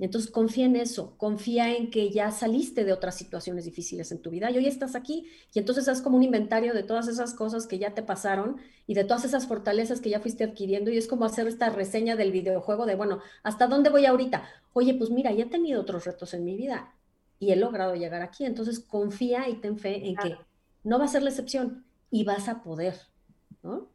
[0.00, 4.30] Entonces confía en eso, confía en que ya saliste de otras situaciones difíciles en tu
[4.30, 7.66] vida y hoy estás aquí y entonces haz como un inventario de todas esas cosas
[7.66, 11.06] que ya te pasaron y de todas esas fortalezas que ya fuiste adquiriendo y es
[11.06, 14.48] como hacer esta reseña del videojuego de, bueno, ¿hasta dónde voy ahorita?
[14.72, 16.94] Oye, pues mira, ya he tenido otros retos en mi vida
[17.38, 18.46] y he logrado llegar aquí.
[18.46, 20.36] Entonces confía y ten fe en que
[20.82, 22.94] no va a ser la excepción y vas a poder.
[23.62, 23.88] ¿no?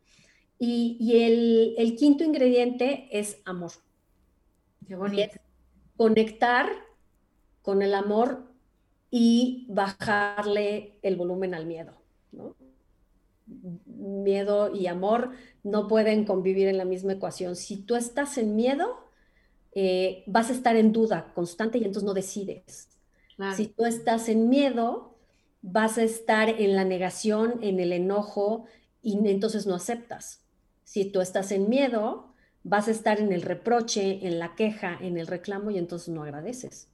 [0.60, 3.72] Y, el, quinto ingrediente es amor.
[4.88, 5.40] Qué bonito.
[5.98, 6.70] Conectar
[7.62, 8.44] con el amor
[9.10, 11.94] y bajarle el volumen al miedo.
[12.32, 12.56] ¿no?
[13.86, 15.32] Miedo y amor
[15.64, 17.56] no pueden convivir en la misma ecuación.
[17.56, 19.06] Si tú estás en miedo,
[19.74, 22.90] eh, vas a estar en duda constante y entonces no decides.
[23.56, 25.18] Si tú estás en miedo,
[25.62, 28.66] vas a estar en la negación, en el enojo
[29.02, 30.46] y entonces no aceptas.
[30.84, 32.35] Si tú estás en miedo,
[32.66, 36.24] vas a estar en el reproche, en la queja, en el reclamo y entonces no
[36.24, 36.90] agradeces.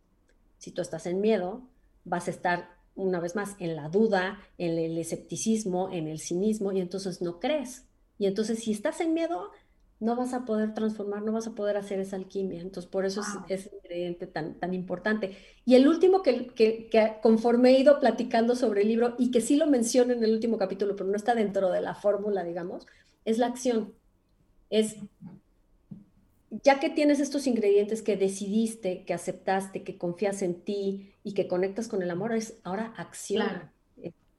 [0.58, 1.64] Si tú estás en miedo,
[2.04, 6.74] vas a estar una vez más en la duda, en el escepticismo, en el cinismo
[6.74, 7.86] y entonces no crees.
[8.20, 9.50] Y entonces si estás en miedo,
[10.02, 12.60] no vas a poder transformar, no vas a poder hacer esa alquimia.
[12.60, 13.28] Entonces, por eso es
[13.62, 15.38] ese ingrediente tan, tan importante.
[15.64, 19.42] Y el último que, que, que, conforme he ido platicando sobre el libro y que
[19.42, 22.88] sí lo menciono en el último capítulo, pero no está dentro de la fórmula, digamos,
[23.26, 23.94] es la acción.
[24.72, 24.96] Es,
[26.52, 31.48] ya que tienes estos ingredientes que decidiste, que aceptaste, que confías en ti y que
[31.48, 33.72] conectas con el amor, es ahora acción.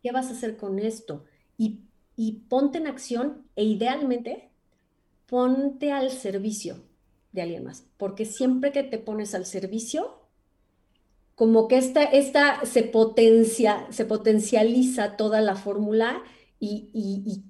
[0.03, 1.25] ¿Qué vas a hacer con esto?
[1.57, 1.81] Y,
[2.16, 4.53] y ponte en acción e idealmente
[5.33, 6.83] ponte al servicio
[7.33, 10.20] de alguien más, porque siempre que te pones al servicio,
[11.35, 16.22] como que esta, esta se, potencia, se potencializa toda la fórmula
[16.61, 17.44] y,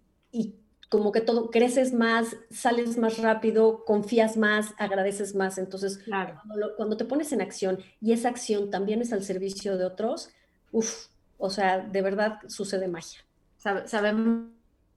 [0.92, 5.56] como que todo creces más, sales más rápido, confías más, agradeces más.
[5.56, 6.38] Entonces, claro.
[6.76, 10.28] cuando, te pones en acción y esa acción también es al servicio de otros,
[10.70, 11.06] uff,
[11.38, 13.20] o sea, de verdad sucede magia.
[13.86, 14.50] sabemos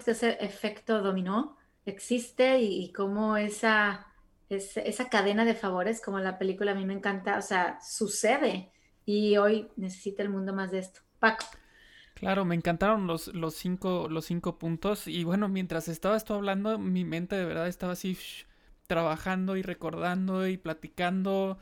[0.03, 1.55] que ese efecto dominó
[1.85, 4.07] existe y, cómo esa,
[4.49, 8.69] esa cadena de favores, como la película a mí me encanta, o sea, sucede
[9.05, 10.99] y hoy necesita el mundo más de esto.
[11.19, 11.45] Paco.
[12.15, 16.79] Claro, me encantaron los, los, cinco, los cinco puntos y bueno, mientras estaba esto hablando,
[16.79, 18.17] mi mente de verdad estaba así
[18.87, 21.59] trabajando y recordando y platicando,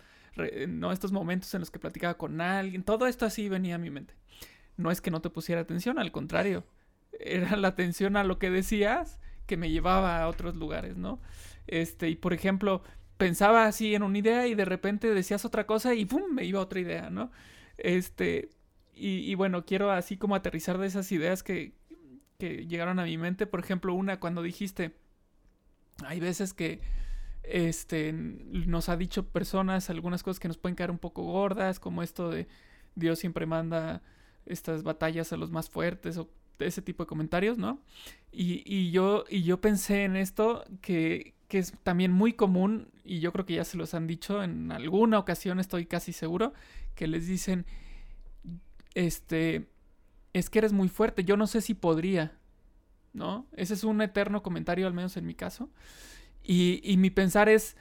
[0.68, 0.92] ¿no?
[0.92, 4.16] Estos momentos en los que platicaba con alguien, todo esto así venía a mi mente.
[4.78, 6.66] No es que no te pusiera atención, al contrario,
[7.20, 11.22] era la atención a lo que decías que me llevaba a otros lugares, ¿no?
[11.68, 12.84] Este, y por ejemplo,
[13.18, 16.24] pensaba así en una idea y de repente decías otra cosa y ¡pum!
[16.34, 17.32] me iba a otra idea, ¿no?
[17.78, 18.50] Este,
[18.96, 21.74] y, bueno, quiero así como aterrizar de esas ideas que,
[22.38, 23.48] que llegaron a mi mente.
[23.48, 24.96] Por ejemplo, una cuando dijiste,
[26.06, 26.82] hay veces que
[27.44, 32.02] este, nos ha dicho personas algunas cosas que nos pueden caer un poco gordas, como
[32.04, 32.48] esto de
[32.96, 34.02] Dios siempre manda
[34.46, 36.30] estas batallas a los más fuertes o
[36.60, 37.82] ese tipo de comentarios, ¿no?
[38.32, 43.32] Y, yo, y yo pensé en esto que, que, es también muy común, y yo
[43.32, 46.54] creo que ya se los han dicho en alguna ocasión, estoy casi seguro,
[46.96, 47.66] que les dicen,
[48.96, 49.68] este,
[50.34, 52.38] es que eres muy fuerte, yo no sé si podría,
[53.14, 53.48] ¿no?
[53.56, 55.70] Ese es un eterno comentario, al menos en mi caso.
[56.44, 57.78] Y, y mi pensar es,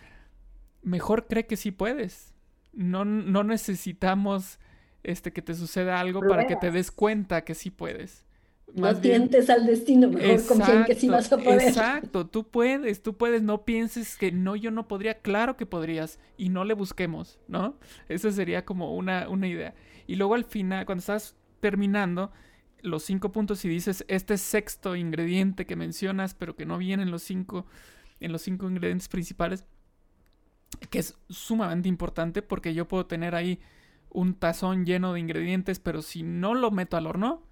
[0.83, 2.35] mejor cree que sí puedes.
[2.72, 4.59] No, no necesitamos
[5.03, 8.25] este, que te suceda algo para que te des cuenta que sí puedes
[8.75, 11.62] no tientes al destino, mejor confía en que sí vas a poder.
[11.62, 16.18] Exacto, tú puedes, tú puedes, no pienses que no, yo no podría, claro que podrías,
[16.37, 17.77] y no le busquemos, ¿no?
[18.09, 19.75] Esa sería como una, una idea.
[20.07, 22.33] Y luego al final, cuando estás terminando
[22.81, 27.11] los cinco puntos y dices, este sexto ingrediente que mencionas, pero que no viene en
[27.11, 27.67] los cinco,
[28.21, 29.65] en los cinco ingredientes principales,
[30.91, 33.61] que es sumamente importante porque yo puedo tener ahí
[34.11, 37.43] un tazón lleno de ingredientes, pero si no lo meto al horno,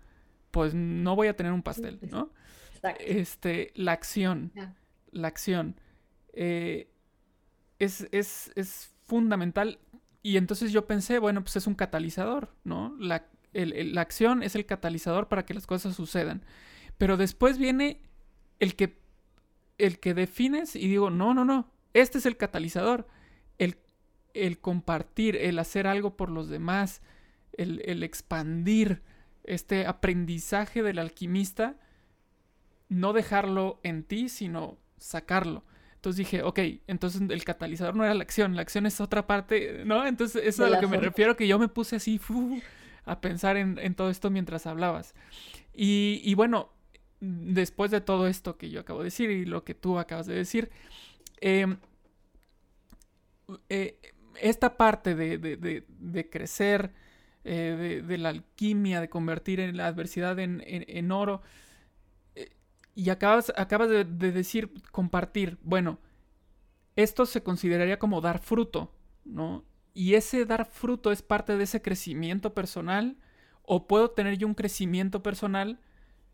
[0.51, 2.31] pues no voy a tener un pastel, ¿no?
[2.99, 4.53] Este, la acción,
[5.13, 5.81] la acción.
[6.33, 6.91] Eh,
[7.79, 9.81] es, es, es, fundamental
[10.23, 12.95] y entonces yo pensé, bueno, pues es un catalizador, ¿no?
[12.99, 16.45] La, la acción es el catalizador para que las cosas sucedan.
[16.99, 18.03] Pero después viene
[18.59, 18.99] el que,
[19.79, 23.07] el que defines y digo, no, no, no, este es el catalizador.
[23.59, 23.77] El,
[24.35, 27.01] el compartir, el hacer algo por los demás,
[27.53, 29.03] el, el expandir
[29.45, 31.77] este aprendizaje del alquimista,
[32.89, 35.65] no dejarlo en ti, sino sacarlo.
[36.01, 39.83] Entonces dije, ok, entonces el catalizador no era la acción, la acción es otra parte,
[39.85, 40.07] ¿no?
[40.07, 42.19] Entonces eso es a lo que me refiero, que yo me puse así
[43.05, 45.15] a pensar en, todo esto mientras hablabas.
[45.75, 46.71] Y, bueno,
[47.21, 50.37] después de todo esto que yo acabo de decir y lo que tú acabas de
[50.37, 50.71] decir,
[51.43, 51.77] em,
[53.69, 53.99] eh,
[54.41, 56.95] esta parte de, crecer,
[57.45, 61.43] eh, de, la alquimia, de convertir en la adversidad en oro,
[63.01, 65.57] y acabas, acabas de, decir compartir.
[65.63, 65.99] Bueno,
[66.97, 68.93] esto se consideraría como dar fruto,
[69.25, 69.65] ¿no?
[69.95, 73.17] Y ese dar fruto es parte de ese crecimiento personal.
[73.63, 75.81] O puedo tener yo un crecimiento personal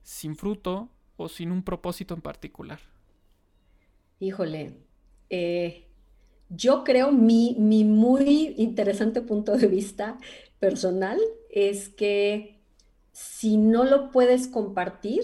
[0.03, 2.81] sin fruto o sin un propósito en particular.
[4.19, 4.75] Híjole,
[5.31, 5.87] eh,
[6.49, 10.19] yo creo mi, mi muy interesante punto de vista
[10.59, 12.59] personal es que
[13.13, 15.23] si no lo puedes compartir,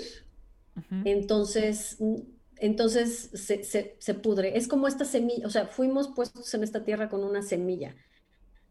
[1.05, 2.17] entonces, mm,
[2.57, 4.57] entonces se, pudre.
[4.57, 7.97] Es como esta semilla, o sea, fuimos puestos en esta tierra con una semilla,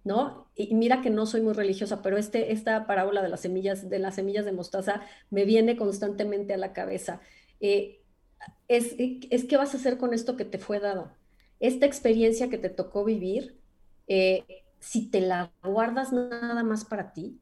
[0.04, 0.50] ¿no?
[0.56, 4.00] Y mira que no soy muy religiosa, pero este, esta parábola de las semillas, de
[4.00, 7.22] las semillas de mostaza, me viene constantemente a la cabeza.
[7.60, 8.02] Eh,
[8.68, 11.12] es, es qué vas a hacer con esto que te fue dado.
[11.60, 13.60] Esta experiencia que te tocó vivir,
[14.08, 17.40] eh, si te la guardas nada más para ti,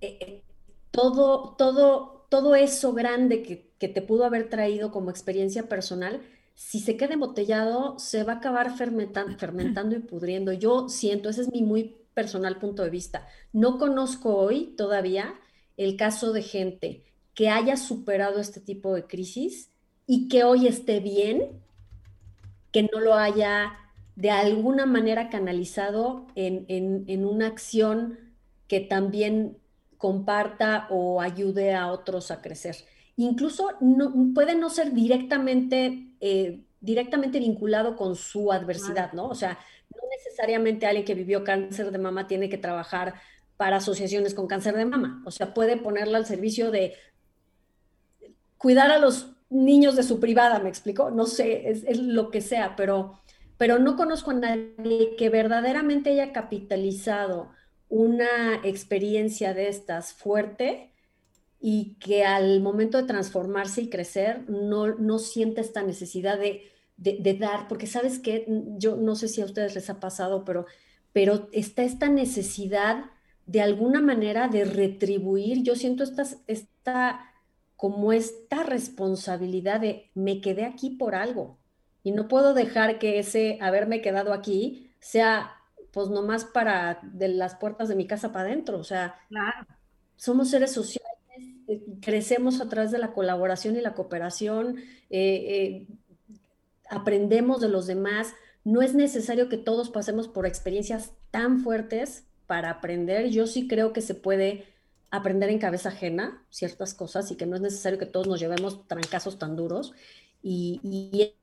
[0.00, 0.44] eh,
[0.98, 6.20] todo, todo, todo eso grande que, te pudo haber traído como experiencia personal,
[6.56, 10.52] si se queda embotellado, se va a acabar fermentando y pudriendo.
[10.52, 13.28] Yo siento, ese es mi muy personal punto de vista.
[13.52, 15.34] No conozco hoy todavía
[15.76, 19.70] el caso de gente que haya superado este tipo de crisis
[20.08, 21.62] y que hoy esté bien,
[22.72, 23.74] que no lo haya
[24.16, 28.18] de alguna manera canalizado en, en una acción
[28.66, 29.58] que también
[29.98, 32.76] comparta o ayude a otros a crecer.
[33.16, 39.26] Incluso no, puede no ser directamente, eh, directamente vinculado con su adversidad, ¿no?
[39.26, 39.58] O sea,
[39.94, 43.14] no necesariamente alguien que vivió cáncer de mama tiene que trabajar
[43.56, 45.20] para asociaciones con cáncer de mama.
[45.26, 46.94] O sea, puede ponerla al servicio de
[48.56, 51.10] cuidar a los niños de su privada, ¿me explico?
[51.10, 53.20] No sé, es, es lo que sea, pero,
[53.56, 57.50] pero no conozco a nadie que verdaderamente haya capitalizado
[57.88, 60.92] una experiencia de estas fuerte
[61.60, 66.70] y que al momento de transformarse y crecer no, no siente esta necesidad de,
[67.38, 68.46] dar, porque sabes que
[68.76, 70.66] yo no sé si a ustedes les ha pasado, pero,
[71.12, 73.06] pero está esta necesidad
[73.46, 77.32] de alguna manera de retribuir, yo siento esta, esta,
[77.76, 81.58] como esta responsabilidad de me quedé aquí por algo
[82.02, 85.57] y no puedo dejar que ese haberme quedado aquí sea
[85.98, 88.78] pues nomás para de las puertas de mi casa para adentro.
[88.78, 89.18] O sea,
[90.14, 91.10] somos seres sociales,
[91.66, 95.86] eh, crecemos a través de la colaboración y la cooperación, eh, eh,
[96.88, 98.32] aprendemos de los demás.
[98.62, 103.30] No es necesario que todos pasemos por experiencias tan fuertes para aprender.
[103.30, 104.66] Yo sí creo que se puede
[105.10, 108.86] aprender en cabeza ajena ciertas cosas y que no es necesario que todos nos llevemos
[108.86, 109.94] trancazos tan duros.
[110.44, 111.34] Y, y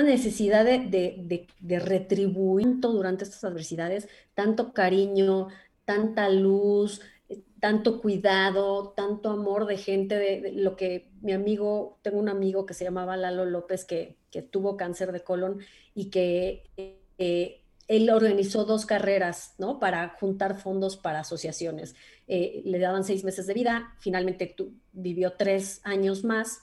[0.00, 5.48] necesidad de, retribuir durante estas adversidades, tanto cariño,
[5.84, 12.18] tanta luz, eh, tanto cuidado, tanto amor de gente, de, lo que mi amigo, tengo
[12.18, 14.16] un amigo que se llamaba Lalo López, que,
[14.50, 15.60] tuvo cáncer de colon
[15.94, 16.70] y que
[17.18, 19.78] eh, él organizó dos carreras, ¿no?
[19.78, 21.94] Para juntar fondos para asociaciones.
[22.28, 24.56] Eh, le daban seis meses de vida, finalmente
[24.92, 26.62] vivió tres años más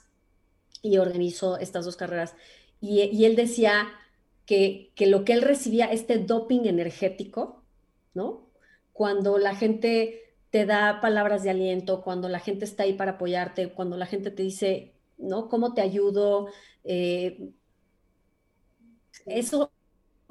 [0.82, 2.34] y organizó estas dos carreras
[2.80, 3.88] y, él decía
[4.46, 7.62] que, lo que él recibía, este doping energético,
[8.14, 8.50] ¿no?
[8.92, 13.72] Cuando la gente te da palabras de aliento, cuando la gente está ahí para apoyarte,
[13.72, 15.48] cuando la gente te dice, ¿no?
[15.48, 16.48] ¿Cómo te ayudo?
[16.84, 17.52] Eh,
[19.26, 19.72] eso,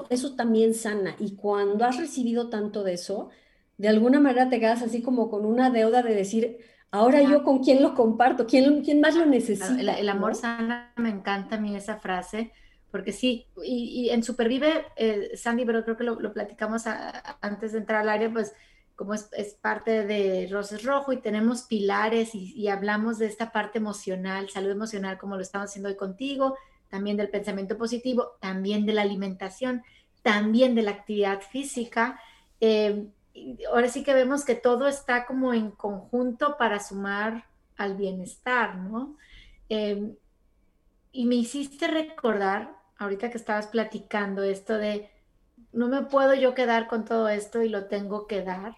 [0.09, 1.15] eso también sana.
[1.19, 3.30] Y cuando has recibido tanto de eso,
[3.78, 6.57] de alguna manera te quedas así como con una deuda de decir,
[6.91, 9.79] Ahora yo con quién lo comparto, quién, quién más lo necesita.
[9.79, 12.51] El, amor sana, me encanta a mí esa frase,
[12.89, 16.85] porque sí, y, en Supervive, eh, Sandy, pero creo que lo, platicamos
[17.41, 18.53] antes de entrar al área, pues
[18.95, 19.29] como es,
[19.61, 25.19] parte de Roses Rojo y tenemos pilares y, hablamos de esta parte emocional, salud emocional,
[25.19, 26.57] como lo estamos haciendo hoy contigo,
[26.89, 29.83] también del pensamiento positivo, también de la alimentación,
[30.23, 32.19] también de la actividad física.
[32.59, 33.07] Eh,
[33.71, 37.45] ahora sí que vemos que todo está como en conjunto para sumar
[37.77, 39.17] al bienestar, ¿no?
[39.69, 40.15] Eh,
[41.11, 45.09] y me hiciste recordar, ahorita que estabas platicando esto de,
[45.71, 48.75] no me puedo yo quedar con todo esto y lo tengo que dar,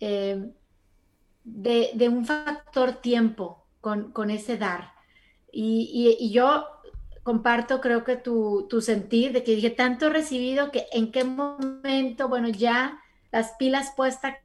[0.00, 0.50] eh,
[1.44, 4.92] de, un factor tiempo con, ese dar.
[5.50, 6.66] Y, yo
[7.22, 12.28] comparto, creo que tu, tu, sentir de que dije, tanto recibido que en qué momento,
[12.28, 13.00] bueno, ya
[13.30, 14.36] las pilas puestas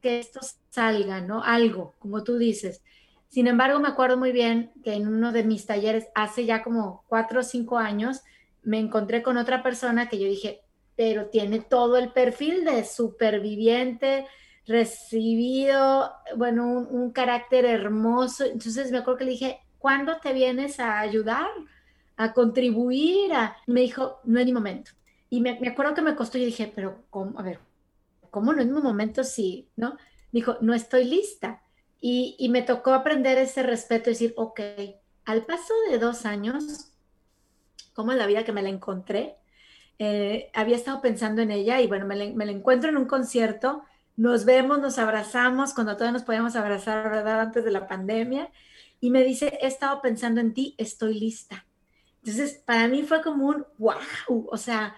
[0.00, 0.40] que esto
[0.70, 1.42] salga, ¿no?
[1.42, 2.82] Algo, como tú dices.
[3.28, 7.04] Sin embargo, me acuerdo muy bien que en uno de mis talleres, hace ya como
[7.08, 8.22] cuatro o cinco años,
[8.62, 10.60] me encontré con otra persona que yo dije,
[10.96, 14.26] pero tiene todo el perfil de superviviente,
[14.66, 18.44] recibido, bueno, un, carácter hermoso.
[18.44, 21.48] Entonces me acuerdo que le dije, ¿cuándo te vienes a ayudar?
[22.16, 23.32] A contribuir.
[23.34, 23.56] A...
[23.66, 24.92] Me dijo, no es mi momento.
[25.28, 27.04] Y me, acuerdo que me costó y dije, pero.
[27.36, 27.60] A ver,
[28.30, 29.24] ¿cómo no es mi momento?
[29.24, 29.96] Sí, ¿no?
[30.32, 31.62] Dijo, no estoy lista.
[32.00, 34.60] Y, y me tocó aprender ese respeto y decir, ok,
[35.24, 36.92] al paso de dos años,
[37.94, 39.36] ¿cómo es la vida que me la encontré?
[39.98, 43.06] Eh, había estado pensando en ella y bueno, me la, me la encuentro en un
[43.06, 43.82] concierto
[44.16, 47.40] nos vemos, nos abrazamos, cuando todavía nos podíamos abrazar, ¿verdad?
[47.40, 48.50] Antes de la pandemia.
[48.98, 51.66] Y me dice, he estado pensando en ti, estoy lista.
[52.24, 54.96] Entonces, para mí fue como un wow, o sea,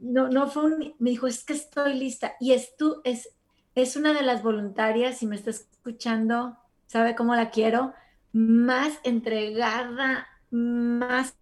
[0.00, 2.34] no, no fue un, me dijo, es que estoy lista.
[2.40, 3.30] Y es tú, es,
[3.74, 6.56] es una de las voluntarias, si me está escuchando,
[6.86, 7.92] sabe cómo la quiero,
[8.32, 11.36] más entregada, más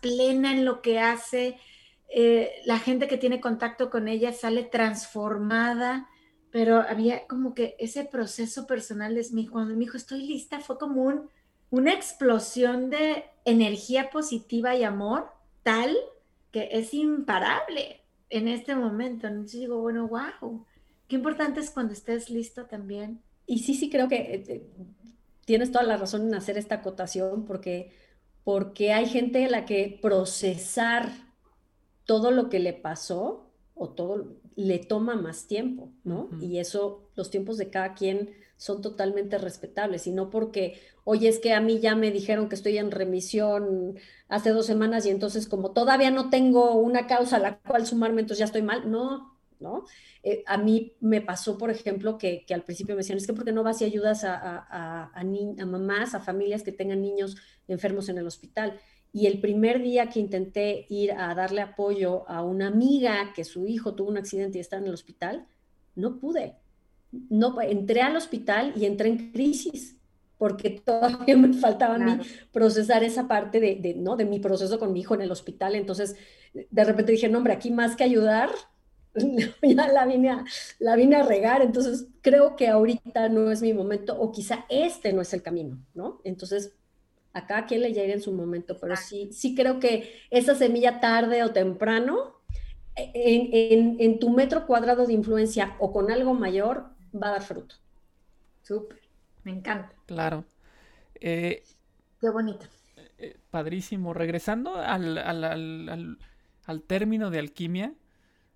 [0.00, 1.58] plena en lo que hace.
[2.08, 6.08] Eh, la gente que tiene contacto con ella sale transformada
[6.52, 11.02] pero había como que ese proceso personal de cuando me dijo estoy lista, fue como
[11.02, 11.30] un,
[11.70, 15.32] una explosión de energía positiva y amor
[15.62, 15.96] tal
[16.52, 19.26] que es imparable en este momento.
[19.26, 20.64] Entonces digo, bueno, wow,
[21.08, 23.20] qué importante es cuando estés listo también.
[23.46, 24.70] Y sí, sí, creo que eh,
[25.44, 27.90] tienes toda la razón en hacer esta acotación porque,
[28.44, 31.10] porque hay gente a la que procesar
[32.04, 36.28] todo lo que le pasó o todo le toma más tiempo, ¿no?
[36.40, 38.30] Y eso, los tiempos de cada quien
[38.62, 42.54] son totalmente respetables y no porque, oye, es que a mí ya me dijeron que
[42.54, 43.96] estoy en remisión
[44.28, 48.20] hace dos semanas y entonces como todavía no tengo una causa a la cual sumarme,
[48.20, 48.88] entonces ya estoy mal.
[48.88, 49.84] No, ¿no?
[50.22, 53.50] Eh, a mí me pasó, por ejemplo, que, al principio me decían, es que porque
[53.50, 57.36] no vas y ayudas a, a, a mamás, a familias que tengan niños
[57.66, 58.78] enfermos en el hospital?
[59.12, 63.66] Y el primer día que intenté ir a darle apoyo a una amiga que su
[63.66, 65.48] hijo tuvo un accidente y está en el hospital,
[65.96, 66.56] no pude.
[67.30, 69.96] No, entré al hospital y entré en crisis
[70.38, 72.18] porque todavía me faltaba a mí
[72.50, 74.16] procesar esa parte de, ¿no?
[74.16, 75.76] de mi proceso con mi hijo en el hospital.
[75.76, 76.16] Entonces,
[76.52, 78.50] de repente dije, no, hombre, aquí más que ayudar,
[79.62, 80.44] ya la vine, a,
[80.80, 81.62] la vine a regar.
[81.62, 85.78] Entonces, creo que ahorita no es mi momento o quizá este no es el camino,
[85.94, 86.20] ¿no?
[86.24, 86.72] Entonces,
[87.34, 91.42] Acá quien le llegue en su momento, pero sí, sí creo que esa semilla tarde
[91.42, 92.34] o temprano,
[92.94, 97.76] en, tu metro cuadrado de influencia o con algo mayor, va a dar fruto.
[98.62, 99.00] Súper,
[99.44, 99.92] me encanta.
[100.06, 100.44] Claro.
[101.14, 101.62] Eh,
[102.20, 102.66] Qué bonito.
[103.18, 104.14] Eh, padrísimo.
[104.14, 106.18] Regresando al,
[106.86, 107.94] término de alquimia,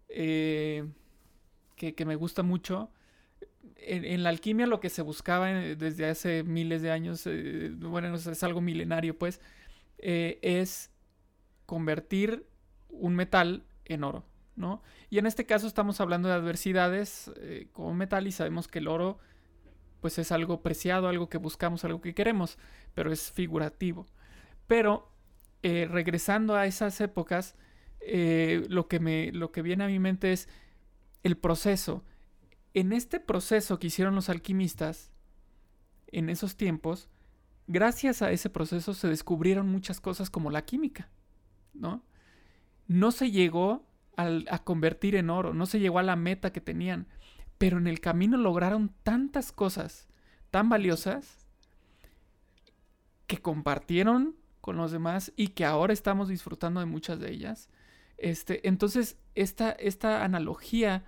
[0.08, 0.84] eh,
[1.76, 2.90] que, que, me gusta mucho,
[3.76, 7.28] en, la alquimia lo que se buscaba eh, desde hace miles de años,
[7.78, 9.40] bueno, es algo milenario pues,
[9.98, 10.90] es
[11.64, 12.46] convertir
[12.88, 14.24] un metal en oro,
[15.10, 17.30] Y en este caso estamos hablando de adversidades
[17.72, 19.18] como metal y sabemos que el oro
[20.00, 22.58] pues es algo preciado, algo que buscamos, algo que queremos,
[22.94, 24.06] pero es figurativo.
[24.66, 25.12] Pero
[25.62, 27.56] regresando a esas épocas,
[28.00, 30.48] lo, que me, lo que viene a mi mente es
[31.22, 32.04] el proceso
[32.76, 35.10] en este proceso que hicieron los alquimistas,
[36.08, 37.08] en esos tiempos,
[37.66, 41.08] gracias a ese proceso se descubrieron muchas cosas como la química,
[41.72, 42.04] ¿no?
[42.86, 43.85] No se llegó
[44.16, 47.06] a convertir en oro, no se llegó a la meta que tenían,
[47.58, 50.08] pero en el camino lograron tantas cosas
[50.50, 51.46] tan valiosas
[53.26, 57.68] que compartieron con los demás y que ahora estamos disfrutando de muchas de ellas.
[58.18, 61.04] Este, entonces, esta, esta analogía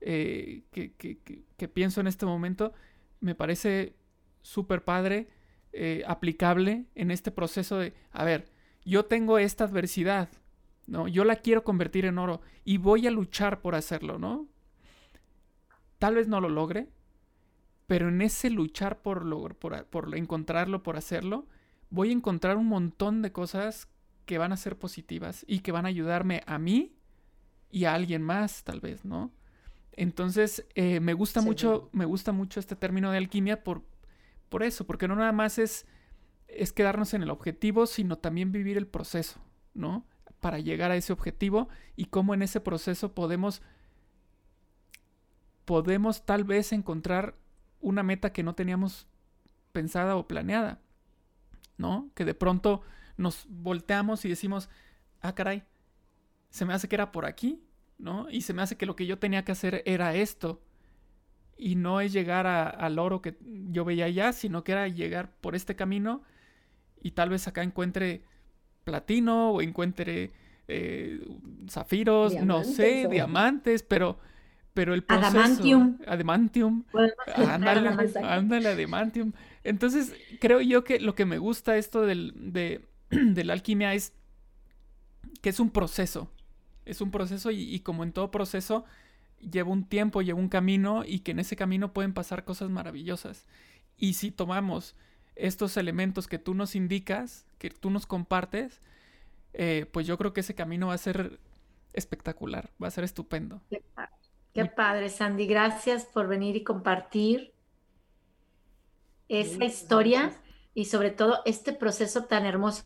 [0.00, 2.72] eh, que, pienso en este momento
[3.20, 3.96] me parece
[4.42, 5.28] súper padre,
[5.72, 8.50] eh, aplicable en este proceso de, a ver,
[8.84, 10.28] yo tengo esta adversidad,
[10.88, 11.06] ¿no?
[11.06, 14.48] Yo la quiero convertir en oro y voy a luchar por hacerlo, ¿no?
[15.98, 16.88] Tal vez no lo logre,
[17.86, 21.46] pero en ese luchar por, por, por encontrarlo, por hacerlo,
[21.90, 23.88] voy a encontrar un montón de cosas
[24.24, 26.96] que van a ser positivas y que van a ayudarme a mí
[27.70, 29.30] y a alguien más, tal vez, ¿no?
[29.92, 33.82] Entonces, eh, me gusta mucho, me gusta mucho este término de alquimia por,
[34.48, 35.86] por eso, porque no nada más es,
[36.46, 39.40] es quedarnos en el objetivo, sino también vivir el proceso,
[39.74, 40.06] ¿no?
[40.40, 43.62] Para llegar a ese objetivo y cómo en ese proceso podemos,
[45.64, 47.34] podemos tal vez encontrar
[47.80, 49.06] una meta que no teníamos
[49.72, 50.80] pensada o planeada,
[51.76, 52.10] ¿no?
[52.14, 52.82] Que de pronto
[53.16, 54.68] nos volteamos y decimos,
[55.20, 55.64] ah, caray,
[56.50, 57.62] se me hace que era por aquí,
[57.98, 58.30] ¿no?
[58.30, 60.62] Y se me hace que lo que yo tenía que hacer era esto.
[61.56, 65.56] Y no es llegar al oro que yo veía allá, sino que era llegar por
[65.56, 66.22] este camino
[67.02, 68.22] y tal vez acá encuentre
[68.88, 70.30] platino o encuentre
[70.66, 71.20] eh,
[71.68, 74.18] zafiros, no sé, diamantes, pero,
[74.72, 75.38] pero el proceso...
[75.38, 75.98] Adamantium.
[76.06, 76.84] Adamantium.
[77.36, 77.90] Ándale,
[78.22, 79.32] ándale, adamantium.
[79.62, 84.14] Entonces, creo yo que lo que me gusta esto del, de, de la alquimia es
[85.42, 86.30] que es un proceso.
[86.86, 88.86] Es un proceso y, como en todo proceso
[89.40, 93.46] lleva un tiempo, lleva un camino y que en ese camino pueden pasar cosas maravillosas.
[93.98, 94.96] Y si tomamos
[95.38, 98.80] estos elementos que tú nos indicas, que tú nos compartes,
[99.54, 101.38] eh, pues yo creo que ese camino va a ser
[101.92, 103.62] espectacular, va a ser estupendo.
[103.70, 104.12] Qué padre,
[104.52, 105.46] Qué padre Sandy.
[105.46, 107.54] Gracias por venir y compartir
[109.28, 110.32] esa historia
[110.74, 112.84] y sobre todo este proceso tan hermoso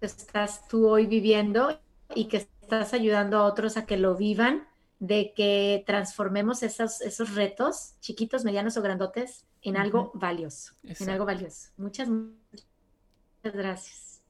[0.00, 1.80] que estás tú hoy viviendo
[2.14, 4.66] y que estás ayudando a otros a que lo vivan,
[5.00, 11.24] de que transformemos esos, esos retos, chiquitos, medianos o grandotes, en algo valioso, en algo
[11.26, 11.70] valioso.
[11.76, 12.64] Muchas, muchas
[13.42, 14.20] gracias.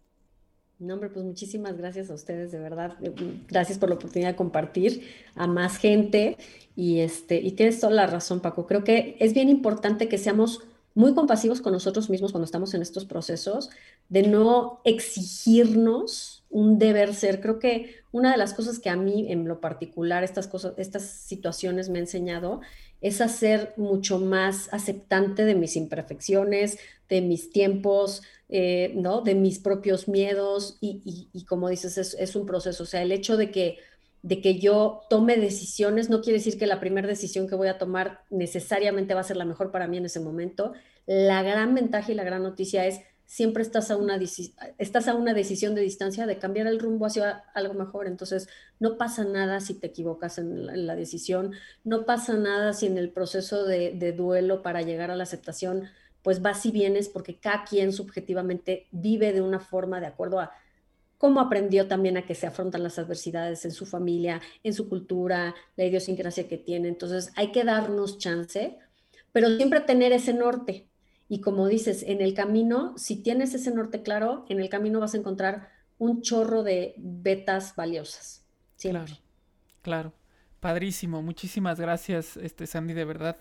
[0.79, 2.97] No, hombre, pues muchísimas gracias a ustedes, de verdad.
[3.03, 3.13] Eh,
[3.49, 6.39] gracias por la oportunidad de compartir a más gente.
[6.75, 8.67] Y, este, y tienes toda la razón, Paco.
[8.67, 10.63] Creo que es bien importante que seamos
[10.95, 13.71] muy compasivos con nosotros mismos cuando estamos en estos procesos,
[14.09, 17.41] de no exigirnos un deber ser.
[17.41, 21.05] Creo que una de las cosas que a mí en lo particular estas cosas, estas
[21.05, 22.61] situaciones me ha enseñado
[23.01, 26.79] es a ser mucho más aceptante de mis imperfecciones,
[27.09, 29.23] de mis tiempos, eh, ¿no?
[29.23, 32.83] De mis propios miedos y, como dices, es, es, un proceso.
[32.83, 33.79] O sea, el hecho de que
[34.23, 37.79] de que yo tome decisiones, no quiere decir que la primera decisión que voy a
[37.79, 40.75] tomar necesariamente va a ser la mejor para mí en ese momento.
[41.07, 43.01] La gran ventaja y la gran noticia es
[43.31, 44.19] siempre estás a una,
[44.79, 48.09] estás a una decisión de distancia de cambiar el rumbo hacia algo mejor.
[48.09, 48.49] Entonces,
[48.81, 51.53] no pasa nada si te equivocas en la, decisión,
[51.85, 55.85] no pasa nada si en el proceso de, de duelo para llegar a la aceptación,
[56.23, 60.51] pues vas y vienes porque cada quien subjetivamente vive de una forma de acuerdo a
[61.17, 65.55] cómo aprendió también a que se afrontan las adversidades en su familia, en su cultura,
[65.77, 66.89] la idiosincrasia que tiene.
[66.89, 68.77] Entonces hay que darnos chance,
[69.31, 70.90] pero siempre tener ese norte.
[71.31, 75.15] Y como dices, en el camino, si tienes ese norte claro, en el camino vas
[75.15, 78.45] a encontrar un chorro de betas valiosas.
[78.81, 79.15] Claro,
[79.81, 80.13] claro.
[80.59, 81.23] Padrísimo.
[81.23, 83.37] Muchísimas gracias, este Sandy, de verdad.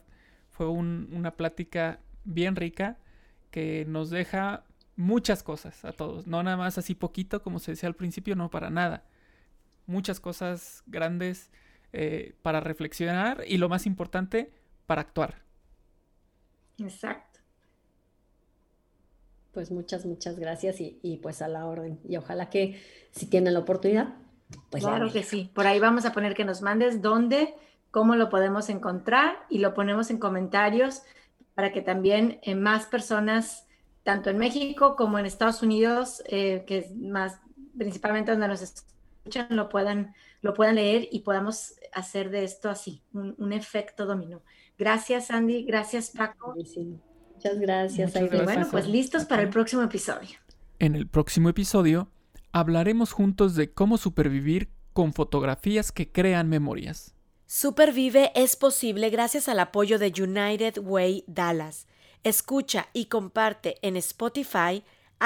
[0.52, 3.00] Fue una plática bien rica
[3.50, 4.66] que nos deja
[4.96, 8.52] muchas cosas a todos, no nada más así poquito como se decía al principio, no
[8.52, 9.04] para nada.
[9.88, 11.50] Muchas cosas grandes
[11.92, 14.54] eh, para reflexionar y lo más importante,
[14.86, 15.42] para actuar.
[16.78, 17.29] Exacto.
[19.54, 22.00] Pues muchas, muchas gracias y, pues a la orden.
[22.08, 22.82] Y ojalá que
[23.12, 24.16] si tienen la oportunidad,
[24.70, 25.52] pues claro que sí.
[25.54, 27.56] Por ahí vamos a poner que nos mandes dónde,
[27.92, 31.02] cómo lo podemos encontrar y lo ponemos en comentarios
[31.56, 33.68] para que también eh, más personas
[34.04, 37.40] tanto en México como en Estados Unidos, eh, que es más
[37.78, 43.02] principalmente donde nos escuchan, lo puedan, lo puedan leer y podamos hacer de esto así,
[43.14, 44.42] un, efecto dominó.
[44.78, 45.64] Gracias, Andy.
[45.64, 46.56] Gracias, Paco.
[47.40, 48.14] Muchas gracias.
[48.44, 50.38] bueno, pues listos para el próximo episodio.
[50.78, 52.10] En el próximo episodio
[52.52, 57.16] hablaremos juntos de cómo supervivir con fotografías que crean memorias.
[57.46, 61.88] Supervive es posible gracias al apoyo de United Way Dallas
[62.24, 64.84] Escucha y comparte en Spotify,